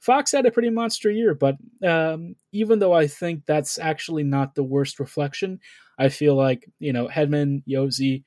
Fox 0.00 0.32
had 0.32 0.44
a 0.44 0.50
pretty 0.50 0.68
monster 0.68 1.10
year, 1.10 1.34
but 1.34 1.56
um, 1.82 2.36
even 2.52 2.78
though 2.78 2.92
I 2.92 3.06
think 3.06 3.46
that's 3.46 3.78
actually 3.78 4.22
not 4.22 4.54
the 4.54 4.62
worst 4.62 5.00
reflection, 5.00 5.60
I 5.98 6.10
feel 6.10 6.34
like 6.34 6.68
you 6.78 6.92
know 6.92 7.08
Hedman, 7.08 7.62
Josi, 7.66 8.22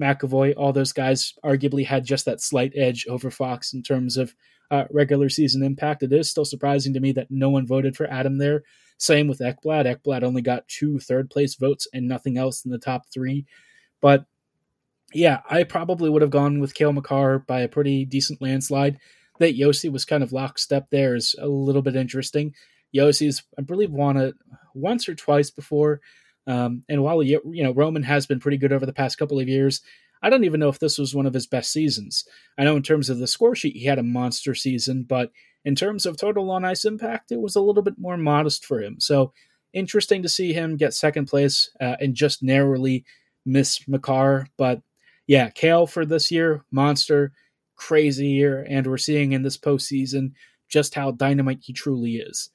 McAvoy, 0.00 0.54
all 0.56 0.72
those 0.72 0.92
guys 0.92 1.34
arguably 1.44 1.84
had 1.84 2.06
just 2.06 2.24
that 2.24 2.40
slight 2.40 2.72
edge 2.74 3.06
over 3.08 3.30
Fox 3.30 3.74
in 3.74 3.82
terms 3.82 4.16
of 4.16 4.34
uh, 4.70 4.84
regular 4.90 5.28
season 5.28 5.62
impact. 5.62 6.02
It 6.02 6.14
is 6.14 6.30
still 6.30 6.46
surprising 6.46 6.94
to 6.94 7.00
me 7.00 7.12
that 7.12 7.30
no 7.30 7.50
one 7.50 7.66
voted 7.66 7.94
for 7.94 8.10
Adam 8.10 8.38
there. 8.38 8.62
Same 8.96 9.28
with 9.28 9.40
Ekblad. 9.40 9.84
Ekblad 9.84 10.22
only 10.22 10.40
got 10.40 10.66
two 10.66 10.98
third 10.98 11.28
place 11.28 11.56
votes 11.56 11.86
and 11.92 12.08
nothing 12.08 12.38
else 12.38 12.64
in 12.64 12.70
the 12.70 12.78
top 12.78 13.02
three. 13.12 13.44
But 14.00 14.24
yeah, 15.14 15.40
I 15.48 15.64
probably 15.64 16.10
would 16.10 16.22
have 16.22 16.30
gone 16.30 16.60
with 16.60 16.74
Cale 16.74 16.92
Makar 16.92 17.40
by 17.40 17.60
a 17.60 17.68
pretty 17.68 18.04
decent 18.04 18.42
landslide 18.42 18.98
that 19.38 19.56
Josi 19.56 19.90
was 19.90 20.04
kind 20.04 20.22
of 20.22 20.32
lockstep 20.32 20.88
there 20.90 21.14
is 21.14 21.34
a 21.38 21.46
little 21.46 21.82
bit 21.82 21.96
interesting. 21.96 22.54
Josi's, 22.94 23.42
I 23.58 23.62
believe, 23.62 23.90
won 23.90 24.16
it 24.16 24.34
once 24.74 25.08
or 25.08 25.14
twice 25.14 25.50
before. 25.50 26.00
Um, 26.46 26.82
and 26.88 27.02
while 27.02 27.22
you 27.22 27.40
know 27.44 27.72
Roman 27.72 28.02
has 28.02 28.26
been 28.26 28.40
pretty 28.40 28.56
good 28.56 28.72
over 28.72 28.86
the 28.86 28.92
past 28.92 29.18
couple 29.18 29.38
of 29.38 29.48
years, 29.48 29.82
I 30.22 30.30
don't 30.30 30.44
even 30.44 30.60
know 30.60 30.68
if 30.68 30.78
this 30.78 30.98
was 30.98 31.14
one 31.14 31.26
of 31.26 31.34
his 31.34 31.46
best 31.46 31.72
seasons. 31.72 32.24
I 32.58 32.64
know 32.64 32.76
in 32.76 32.82
terms 32.82 33.10
of 33.10 33.18
the 33.18 33.26
score 33.26 33.54
sheet, 33.54 33.76
he 33.76 33.84
had 33.84 33.98
a 33.98 34.02
monster 34.02 34.54
season, 34.54 35.04
but 35.04 35.30
in 35.64 35.74
terms 35.74 36.06
of 36.06 36.16
total 36.16 36.50
on 36.50 36.64
ice 36.64 36.84
impact, 36.84 37.30
it 37.30 37.40
was 37.40 37.54
a 37.54 37.60
little 37.60 37.82
bit 37.82 37.98
more 37.98 38.16
modest 38.16 38.64
for 38.64 38.80
him. 38.80 38.98
So 38.98 39.32
interesting 39.72 40.22
to 40.22 40.28
see 40.28 40.52
him 40.52 40.76
get 40.76 40.94
second 40.94 41.26
place 41.26 41.70
uh, 41.80 41.96
and 42.00 42.14
just 42.14 42.42
narrowly 42.42 43.04
miss 43.44 43.86
Makar. 43.86 44.46
But 44.56 44.80
yeah, 45.28 45.50
Cale 45.50 45.86
for 45.86 46.04
this 46.04 46.32
year, 46.32 46.64
monster 46.72 47.32
crazy 47.76 48.28
year, 48.28 48.66
and 48.68 48.86
we're 48.86 48.96
seeing 48.96 49.32
in 49.32 49.42
this 49.42 49.58
postseason 49.58 50.32
just 50.68 50.94
how 50.94 51.12
dynamite 51.12 51.60
he 51.62 51.72
truly 51.72 52.16
is. 52.16 52.50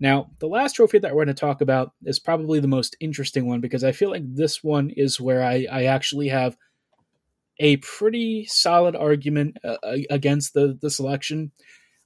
Now, 0.00 0.30
the 0.40 0.48
last 0.48 0.74
trophy 0.74 0.98
that 0.98 1.14
we're 1.14 1.24
going 1.24 1.34
to 1.34 1.40
talk 1.40 1.60
about 1.60 1.92
is 2.04 2.18
probably 2.18 2.58
the 2.58 2.68
most 2.68 2.96
interesting 3.00 3.46
one 3.46 3.60
because 3.60 3.84
I 3.84 3.92
feel 3.92 4.10
like 4.10 4.24
this 4.26 4.64
one 4.64 4.90
is 4.90 5.20
where 5.20 5.42
I, 5.42 5.66
I 5.70 5.84
actually 5.84 6.28
have 6.28 6.56
a 7.58 7.76
pretty 7.78 8.46
solid 8.46 8.96
argument 8.96 9.58
uh, 9.62 9.76
against 10.10 10.52
the, 10.52 10.76
the 10.80 10.90
selection. 10.90 11.52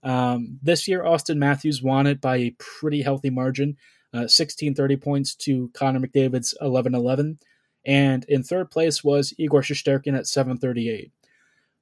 Um, 0.02 0.58
this 0.62 0.86
year, 0.86 1.02
Auston 1.02 1.38
Matthews 1.38 1.82
won 1.82 2.06
it 2.06 2.20
by 2.20 2.36
a 2.36 2.56
pretty 2.58 3.02
healthy 3.02 3.30
margin 3.30 3.76
uh, 4.12 4.26
1630 4.26 4.96
points 4.96 5.34
to 5.36 5.70
Connor 5.74 6.00
McDavid's 6.00 6.54
1111. 6.60 7.38
And 7.84 8.24
in 8.28 8.42
third 8.42 8.70
place 8.70 9.02
was 9.02 9.32
Igor 9.38 9.62
Shesterkin 9.62 10.16
at 10.16 10.26
738 10.26 11.12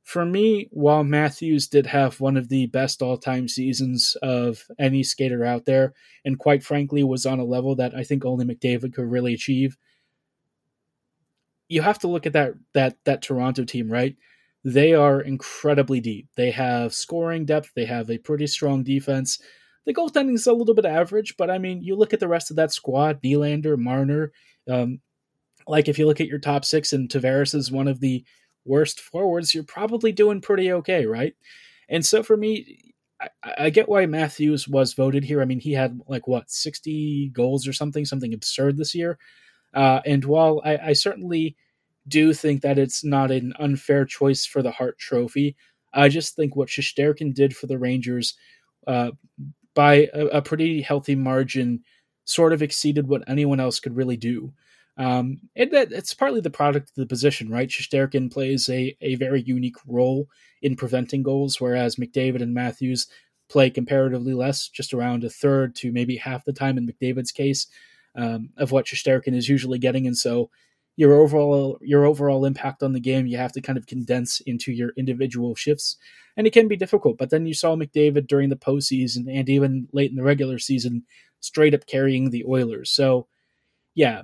for 0.08 0.24
me, 0.24 0.68
while 0.70 1.04
Matthews 1.04 1.68
did 1.68 1.84
have 1.84 2.18
one 2.18 2.38
of 2.38 2.48
the 2.48 2.64
best 2.64 3.02
all 3.02 3.18
time 3.18 3.46
seasons 3.46 4.16
of 4.22 4.64
any 4.78 5.02
skater 5.02 5.44
out 5.44 5.66
there, 5.66 5.92
and 6.24 6.38
quite 6.38 6.64
frankly 6.64 7.04
was 7.04 7.26
on 7.26 7.38
a 7.38 7.44
level 7.44 7.76
that 7.76 7.94
I 7.94 8.04
think 8.04 8.24
only 8.24 8.46
McDavid 8.46 8.94
could 8.94 9.04
really 9.04 9.34
achieve, 9.34 9.76
you 11.68 11.82
have 11.82 11.98
to 11.98 12.08
look 12.08 12.24
at 12.24 12.32
that 12.32 12.54
that 12.72 12.96
that 13.04 13.20
Toronto 13.20 13.64
team, 13.64 13.92
right? 13.92 14.16
They 14.64 14.94
are 14.94 15.20
incredibly 15.20 16.00
deep. 16.00 16.28
They 16.36 16.52
have 16.52 16.94
scoring 16.94 17.44
depth, 17.44 17.72
they 17.76 17.84
have 17.84 18.10
a 18.10 18.16
pretty 18.16 18.46
strong 18.46 18.84
defense. 18.84 19.38
The 19.84 19.92
goaltending 19.92 20.36
is 20.36 20.46
a 20.46 20.54
little 20.54 20.74
bit 20.74 20.86
average, 20.86 21.36
but 21.36 21.50
I 21.50 21.58
mean, 21.58 21.82
you 21.82 21.96
look 21.96 22.14
at 22.14 22.20
the 22.20 22.28
rest 22.28 22.48
of 22.48 22.56
that 22.56 22.72
squad, 22.72 23.22
Nylander, 23.22 23.76
Marner, 23.76 24.32
um, 24.70 25.00
like 25.68 25.88
if 25.88 25.98
you 25.98 26.06
look 26.06 26.20
at 26.20 26.28
your 26.28 26.38
top 26.38 26.64
six, 26.64 26.92
and 26.92 27.08
Tavares 27.08 27.54
is 27.54 27.70
one 27.70 27.88
of 27.88 28.00
the 28.00 28.24
worst 28.64 29.00
forwards, 29.00 29.54
you're 29.54 29.64
probably 29.64 30.12
doing 30.12 30.40
pretty 30.40 30.72
okay, 30.72 31.06
right? 31.06 31.34
And 31.88 32.04
so 32.04 32.22
for 32.22 32.36
me, 32.36 32.94
I, 33.20 33.28
I, 33.58 33.70
get 33.70 33.88
why 33.88 34.06
Matthews 34.06 34.68
was 34.68 34.94
voted 34.94 35.24
here. 35.24 35.40
I 35.40 35.44
mean, 35.44 35.60
he 35.60 35.72
had 35.72 36.00
like 36.06 36.28
what 36.28 36.50
sixty 36.50 37.30
goals 37.32 37.66
or 37.66 37.72
something, 37.72 38.04
something 38.04 38.34
absurd 38.34 38.76
this 38.76 38.94
year. 38.94 39.18
Uh, 39.74 40.00
and 40.06 40.24
while 40.24 40.60
I, 40.64 40.78
I, 40.78 40.92
certainly 40.94 41.56
do 42.06 42.32
think 42.32 42.62
that 42.62 42.78
it's 42.78 43.04
not 43.04 43.30
an 43.30 43.52
unfair 43.58 44.04
choice 44.06 44.46
for 44.46 44.62
the 44.62 44.70
Hart 44.70 44.98
Trophy, 44.98 45.56
I 45.92 46.08
just 46.08 46.36
think 46.36 46.56
what 46.56 46.68
Shesterkin 46.68 47.34
did 47.34 47.54
for 47.54 47.66
the 47.66 47.78
Rangers 47.78 48.34
uh, 48.86 49.10
by 49.74 50.08
a, 50.14 50.26
a, 50.26 50.42
pretty 50.42 50.80
healthy 50.80 51.14
margin 51.14 51.82
sort 52.24 52.52
of 52.52 52.62
exceeded 52.62 53.08
what 53.08 53.28
anyone 53.28 53.60
else 53.60 53.78
could 53.80 53.96
really 53.96 54.16
do. 54.16 54.52
Um, 54.98 55.40
and 55.54 55.70
that 55.70 55.92
it's 55.92 56.12
partly 56.12 56.40
the 56.40 56.50
product 56.50 56.90
of 56.90 56.94
the 56.96 57.06
position, 57.06 57.48
right? 57.48 57.68
Shesterkin 57.68 58.32
plays 58.32 58.68
a, 58.68 58.96
a 59.00 59.14
very 59.14 59.40
unique 59.40 59.76
role 59.86 60.26
in 60.60 60.74
preventing 60.74 61.22
goals, 61.22 61.60
whereas 61.60 61.96
McDavid 61.96 62.42
and 62.42 62.52
Matthews 62.52 63.06
play 63.48 63.70
comparatively 63.70 64.34
less, 64.34 64.68
just 64.68 64.92
around 64.92 65.22
a 65.24 65.30
third 65.30 65.76
to 65.76 65.92
maybe 65.92 66.16
half 66.16 66.44
the 66.44 66.52
time 66.52 66.76
in 66.76 66.86
McDavid's 66.86 67.32
case 67.32 67.68
um, 68.16 68.50
of 68.56 68.72
what 68.72 68.86
Shesterkin 68.86 69.34
is 69.34 69.48
usually 69.48 69.78
getting. 69.78 70.06
And 70.06 70.18
so 70.18 70.50
your 70.98 71.14
overall 71.14 71.78
your 71.80 72.04
overall 72.04 72.44
impact 72.44 72.82
on 72.82 72.92
the 72.92 73.00
game 73.00 73.24
you 73.24 73.38
have 73.38 73.52
to 73.52 73.60
kind 73.60 73.78
of 73.78 73.86
condense 73.86 74.40
into 74.40 74.72
your 74.72 74.90
individual 74.96 75.54
shifts 75.54 75.96
and 76.36 76.44
it 76.44 76.52
can 76.52 76.66
be 76.66 76.76
difficult 76.76 77.16
but 77.16 77.30
then 77.30 77.46
you 77.46 77.54
saw 77.54 77.76
mcdavid 77.76 78.26
during 78.26 78.48
the 78.48 78.56
postseason 78.56 79.32
and 79.32 79.48
even 79.48 79.86
late 79.92 80.10
in 80.10 80.16
the 80.16 80.24
regular 80.24 80.58
season 80.58 81.04
straight 81.38 81.72
up 81.72 81.86
carrying 81.86 82.30
the 82.30 82.44
oilers 82.46 82.90
so 82.90 83.28
yeah 83.94 84.22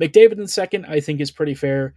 mcdavid 0.00 0.38
in 0.38 0.46
second 0.46 0.84
i 0.86 1.00
think 1.00 1.20
is 1.20 1.30
pretty 1.30 1.54
fair 1.54 1.94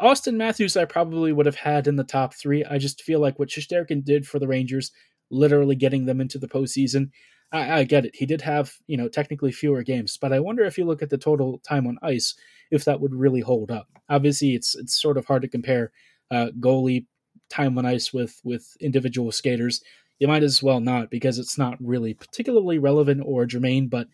Auston 0.00 0.34
matthews 0.34 0.76
i 0.76 0.84
probably 0.84 1.32
would 1.32 1.46
have 1.46 1.56
had 1.56 1.86
in 1.86 1.96
the 1.96 2.04
top 2.04 2.34
three 2.34 2.64
i 2.64 2.78
just 2.78 3.02
feel 3.02 3.20
like 3.20 3.38
what 3.38 3.48
Shesterkin 3.48 4.04
did 4.04 4.26
for 4.26 4.38
the 4.38 4.48
rangers 4.48 4.92
literally 5.30 5.76
getting 5.76 6.06
them 6.06 6.20
into 6.20 6.38
the 6.38 6.48
postseason 6.48 7.10
I, 7.52 7.80
I 7.80 7.84
get 7.84 8.06
it 8.06 8.16
he 8.16 8.26
did 8.26 8.40
have 8.42 8.72
you 8.86 8.96
know 8.96 9.08
technically 9.08 9.52
fewer 9.52 9.82
games 9.82 10.16
but 10.20 10.32
i 10.32 10.40
wonder 10.40 10.64
if 10.64 10.78
you 10.78 10.84
look 10.84 11.02
at 11.02 11.10
the 11.10 11.18
total 11.18 11.60
time 11.66 11.86
on 11.86 11.98
ice 12.02 12.34
if 12.70 12.84
that 12.84 13.00
would 13.00 13.14
really 13.14 13.40
hold 13.40 13.70
up. 13.70 13.88
Obviously, 14.08 14.54
it's 14.54 14.74
it's 14.74 15.00
sort 15.00 15.16
of 15.16 15.26
hard 15.26 15.42
to 15.42 15.48
compare 15.48 15.92
uh, 16.30 16.48
goalie 16.60 17.06
time 17.48 17.78
on 17.78 17.86
ice 17.86 18.12
with 18.12 18.40
with 18.44 18.76
individual 18.80 19.32
skaters. 19.32 19.82
You 20.18 20.28
might 20.28 20.42
as 20.42 20.62
well 20.62 20.80
not 20.80 21.10
because 21.10 21.38
it's 21.38 21.58
not 21.58 21.76
really 21.80 22.14
particularly 22.14 22.78
relevant 22.78 23.22
or 23.24 23.46
germane. 23.46 23.88
But 23.88 24.08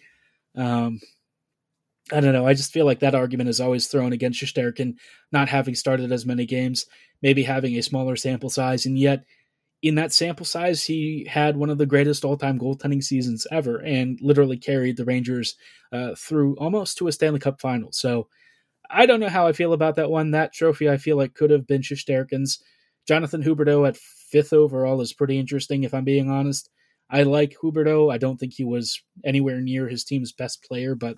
um, 0.57 1.01
I 2.13 2.21
don't 2.21 2.33
know. 2.33 2.47
I 2.47 2.55
just 2.55 2.73
feel 2.73 2.87
like 2.87 3.01
that 3.01 3.15
argument 3.15 3.49
is 3.51 3.61
always 3.61 3.87
thrown 3.87 4.13
against 4.13 4.41
Shesterkin 4.41 4.95
not 5.33 5.49
having 5.49 5.75
started 5.75 6.11
as 6.11 6.27
many 6.27 6.47
games, 6.47 6.87
maybe 7.23 7.43
having 7.43 7.77
a 7.77 7.83
smaller 7.83 8.17
sample 8.17 8.51
size, 8.51 8.87
and 8.87 8.99
yet 8.99 9.25
in 9.83 9.95
that 9.95 10.13
sample 10.13 10.45
size, 10.45 10.85
he 10.85 11.27
had 11.29 11.57
one 11.57 11.71
of 11.71 11.79
the 11.79 11.87
greatest 11.87 12.25
all-time 12.25 12.59
goaltending 12.59 13.03
seasons 13.03 13.47
ever, 13.51 13.79
and 13.79 14.19
literally 14.21 14.59
carried 14.59 14.97
the 14.97 15.07
Rangers 15.07 15.57
uh, 15.91 16.15
through 16.17 16.55
almost 16.59 16.99
to 16.99 17.09
a 17.09 17.13
Stanley 17.13 17.41
Cup 17.41 17.61
final. 17.61 17.91
So 17.93 18.29
I 18.91 19.07
don't 19.07 19.21
know 19.21 19.31
how 19.31 19.47
I 19.47 19.53
feel 19.53 19.73
about 19.73 19.97
that 19.97 20.11
one. 20.11 20.33
That 20.33 20.53
trophy 20.53 20.91
I 20.91 20.99
feel 20.99 21.17
like 21.17 21.35
could 21.35 21.51
have 21.51 21.67
been 21.67 21.81
Shesterkin's. 21.81 22.63
Jonathan 23.09 23.43
Huberdeau 23.43 23.89
at 23.89 23.97
fifth 23.97 24.53
overall 24.53 25.01
is 25.01 25.15
pretty 25.15 25.39
interesting, 25.39 25.85
if 25.85 25.95
I'm 25.95 26.05
being 26.05 26.31
honest. 26.31 26.69
I 27.09 27.23
like 27.23 27.57
Huberdeau. 27.63 28.13
I 28.13 28.19
don't 28.19 28.39
think 28.39 28.53
he 28.53 28.65
was 28.65 29.03
anywhere 29.25 29.61
near 29.61 29.89
his 29.89 30.05
team's 30.05 30.33
best 30.33 30.63
player, 30.63 30.95
but 30.95 31.17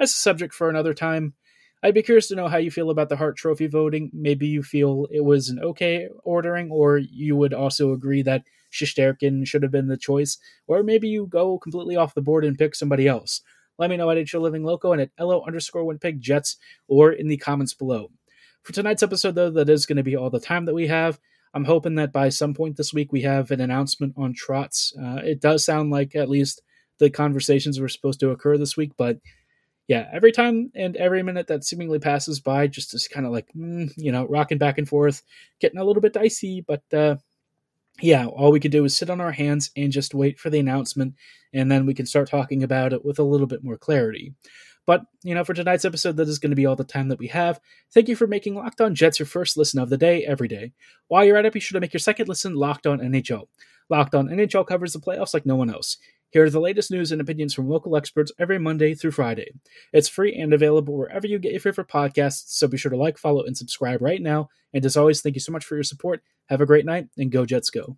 that's 0.00 0.14
a 0.14 0.18
subject 0.18 0.54
for 0.54 0.70
another 0.70 0.94
time. 0.94 1.34
I'd 1.82 1.94
be 1.94 2.02
curious 2.02 2.28
to 2.28 2.34
know 2.34 2.48
how 2.48 2.56
you 2.56 2.70
feel 2.70 2.90
about 2.90 3.10
the 3.10 3.16
Hart 3.16 3.36
Trophy 3.36 3.66
voting. 3.66 4.10
Maybe 4.12 4.46
you 4.46 4.62
feel 4.62 5.06
it 5.10 5.24
was 5.24 5.50
an 5.50 5.60
okay 5.60 6.08
ordering, 6.24 6.70
or 6.70 6.98
you 6.98 7.36
would 7.36 7.54
also 7.54 7.92
agree 7.92 8.22
that 8.22 8.42
Shesterkin 8.72 9.46
should 9.46 9.62
have 9.62 9.72
been 9.72 9.88
the 9.88 9.96
choice, 9.96 10.38
or 10.66 10.82
maybe 10.82 11.08
you 11.08 11.26
go 11.26 11.58
completely 11.58 11.96
off 11.96 12.14
the 12.14 12.22
board 12.22 12.44
and 12.44 12.58
pick 12.58 12.74
somebody 12.74 13.06
else. 13.06 13.42
Let 13.78 13.90
me 13.90 13.96
know 13.96 14.10
at 14.10 14.30
HO 14.30 14.40
Living 14.40 14.64
Loco 14.64 14.92
and 14.92 15.02
at 15.02 15.10
LO 15.18 15.42
underscore 15.46 15.84
Winnipeg 15.84 16.20
Jets 16.20 16.56
or 16.88 17.12
in 17.12 17.28
the 17.28 17.36
comments 17.36 17.72
below. 17.74 18.10
For 18.62 18.72
tonight's 18.72 19.02
episode, 19.02 19.34
though, 19.34 19.50
that 19.50 19.70
is 19.70 19.86
going 19.86 19.96
to 19.96 20.02
be 20.02 20.16
all 20.16 20.28
the 20.28 20.40
time 20.40 20.66
that 20.66 20.74
we 20.74 20.86
have. 20.88 21.18
I'm 21.54 21.64
hoping 21.64 21.94
that 21.96 22.12
by 22.12 22.28
some 22.28 22.52
point 22.52 22.76
this 22.76 22.92
week 22.92 23.10
we 23.10 23.22
have 23.22 23.50
an 23.50 23.60
announcement 23.60 24.14
on 24.16 24.34
Trotz. 24.34 24.92
Uh, 24.98 25.22
it 25.24 25.40
does 25.40 25.64
sound 25.64 25.90
like 25.90 26.14
at 26.14 26.28
least 26.28 26.62
the 26.98 27.10
conversations 27.10 27.80
were 27.80 27.88
supposed 27.88 28.20
to 28.20 28.30
occur 28.30 28.58
this 28.58 28.76
week, 28.76 28.92
but 28.96 29.18
yeah, 29.90 30.08
every 30.12 30.30
time 30.30 30.70
and 30.76 30.96
every 30.96 31.20
minute 31.24 31.48
that 31.48 31.64
seemingly 31.64 31.98
passes 31.98 32.38
by, 32.38 32.68
just 32.68 32.94
is 32.94 33.08
kind 33.08 33.26
of 33.26 33.32
like, 33.32 33.48
mm, 33.56 33.92
you 33.96 34.12
know, 34.12 34.24
rocking 34.24 34.56
back 34.56 34.78
and 34.78 34.88
forth, 34.88 35.24
getting 35.58 35.80
a 35.80 35.84
little 35.84 36.00
bit 36.00 36.12
dicey, 36.12 36.64
but 36.64 36.84
uh, 36.92 37.16
yeah, 38.00 38.24
all 38.24 38.52
we 38.52 38.60
could 38.60 38.70
do 38.70 38.84
is 38.84 38.96
sit 38.96 39.10
on 39.10 39.20
our 39.20 39.32
hands 39.32 39.72
and 39.76 39.90
just 39.90 40.14
wait 40.14 40.38
for 40.38 40.48
the 40.48 40.60
announcement, 40.60 41.14
and 41.52 41.72
then 41.72 41.86
we 41.86 41.94
can 41.94 42.06
start 42.06 42.30
talking 42.30 42.62
about 42.62 42.92
it 42.92 43.04
with 43.04 43.18
a 43.18 43.24
little 43.24 43.48
bit 43.48 43.64
more 43.64 43.76
clarity. 43.76 44.32
But, 44.86 45.06
you 45.24 45.34
know, 45.34 45.42
for 45.42 45.54
tonight's 45.54 45.84
episode, 45.84 46.16
that 46.18 46.28
is 46.28 46.38
going 46.38 46.50
to 46.50 46.56
be 46.56 46.66
all 46.66 46.76
the 46.76 46.84
time 46.84 47.08
that 47.08 47.18
we 47.18 47.26
have. 47.26 47.58
Thank 47.92 48.08
you 48.08 48.14
for 48.14 48.28
making 48.28 48.54
Locked 48.54 48.80
On 48.80 48.94
Jets 48.94 49.18
your 49.18 49.26
first 49.26 49.56
listen 49.56 49.80
of 49.80 49.90
the 49.90 49.98
day 49.98 50.24
every 50.24 50.46
day. 50.46 50.72
While 51.08 51.24
you're 51.24 51.36
at 51.36 51.46
it, 51.46 51.52
be 51.52 51.58
sure 51.58 51.74
to 51.74 51.80
make 51.80 51.92
your 51.92 51.98
second 51.98 52.28
listen 52.28 52.54
Locked 52.54 52.86
On 52.86 53.00
NHL. 53.00 53.48
Locked 53.88 54.14
On 54.14 54.28
NHL 54.28 54.68
covers 54.68 54.92
the 54.92 55.00
playoffs 55.00 55.34
like 55.34 55.46
no 55.46 55.56
one 55.56 55.68
else. 55.68 55.96
Here 56.30 56.44
are 56.44 56.50
the 56.50 56.60
latest 56.60 56.90
news 56.90 57.10
and 57.10 57.20
opinions 57.20 57.54
from 57.54 57.68
local 57.68 57.96
experts 57.96 58.30
every 58.38 58.58
Monday 58.58 58.94
through 58.94 59.10
Friday. 59.10 59.52
It's 59.92 60.08
free 60.08 60.34
and 60.34 60.52
available 60.52 60.96
wherever 60.96 61.26
you 61.26 61.38
get 61.38 61.52
your 61.52 61.60
favorite 61.60 61.88
podcasts, 61.88 62.44
so 62.48 62.68
be 62.68 62.76
sure 62.76 62.90
to 62.90 62.96
like, 62.96 63.18
follow, 63.18 63.42
and 63.42 63.56
subscribe 63.56 64.00
right 64.00 64.22
now. 64.22 64.48
And 64.72 64.84
as 64.84 64.96
always, 64.96 65.20
thank 65.20 65.34
you 65.34 65.40
so 65.40 65.52
much 65.52 65.64
for 65.64 65.74
your 65.74 65.84
support. 65.84 66.22
Have 66.48 66.60
a 66.60 66.66
great 66.66 66.86
night, 66.86 67.08
and 67.16 67.32
go 67.32 67.44
Jets 67.46 67.70
go. 67.70 67.96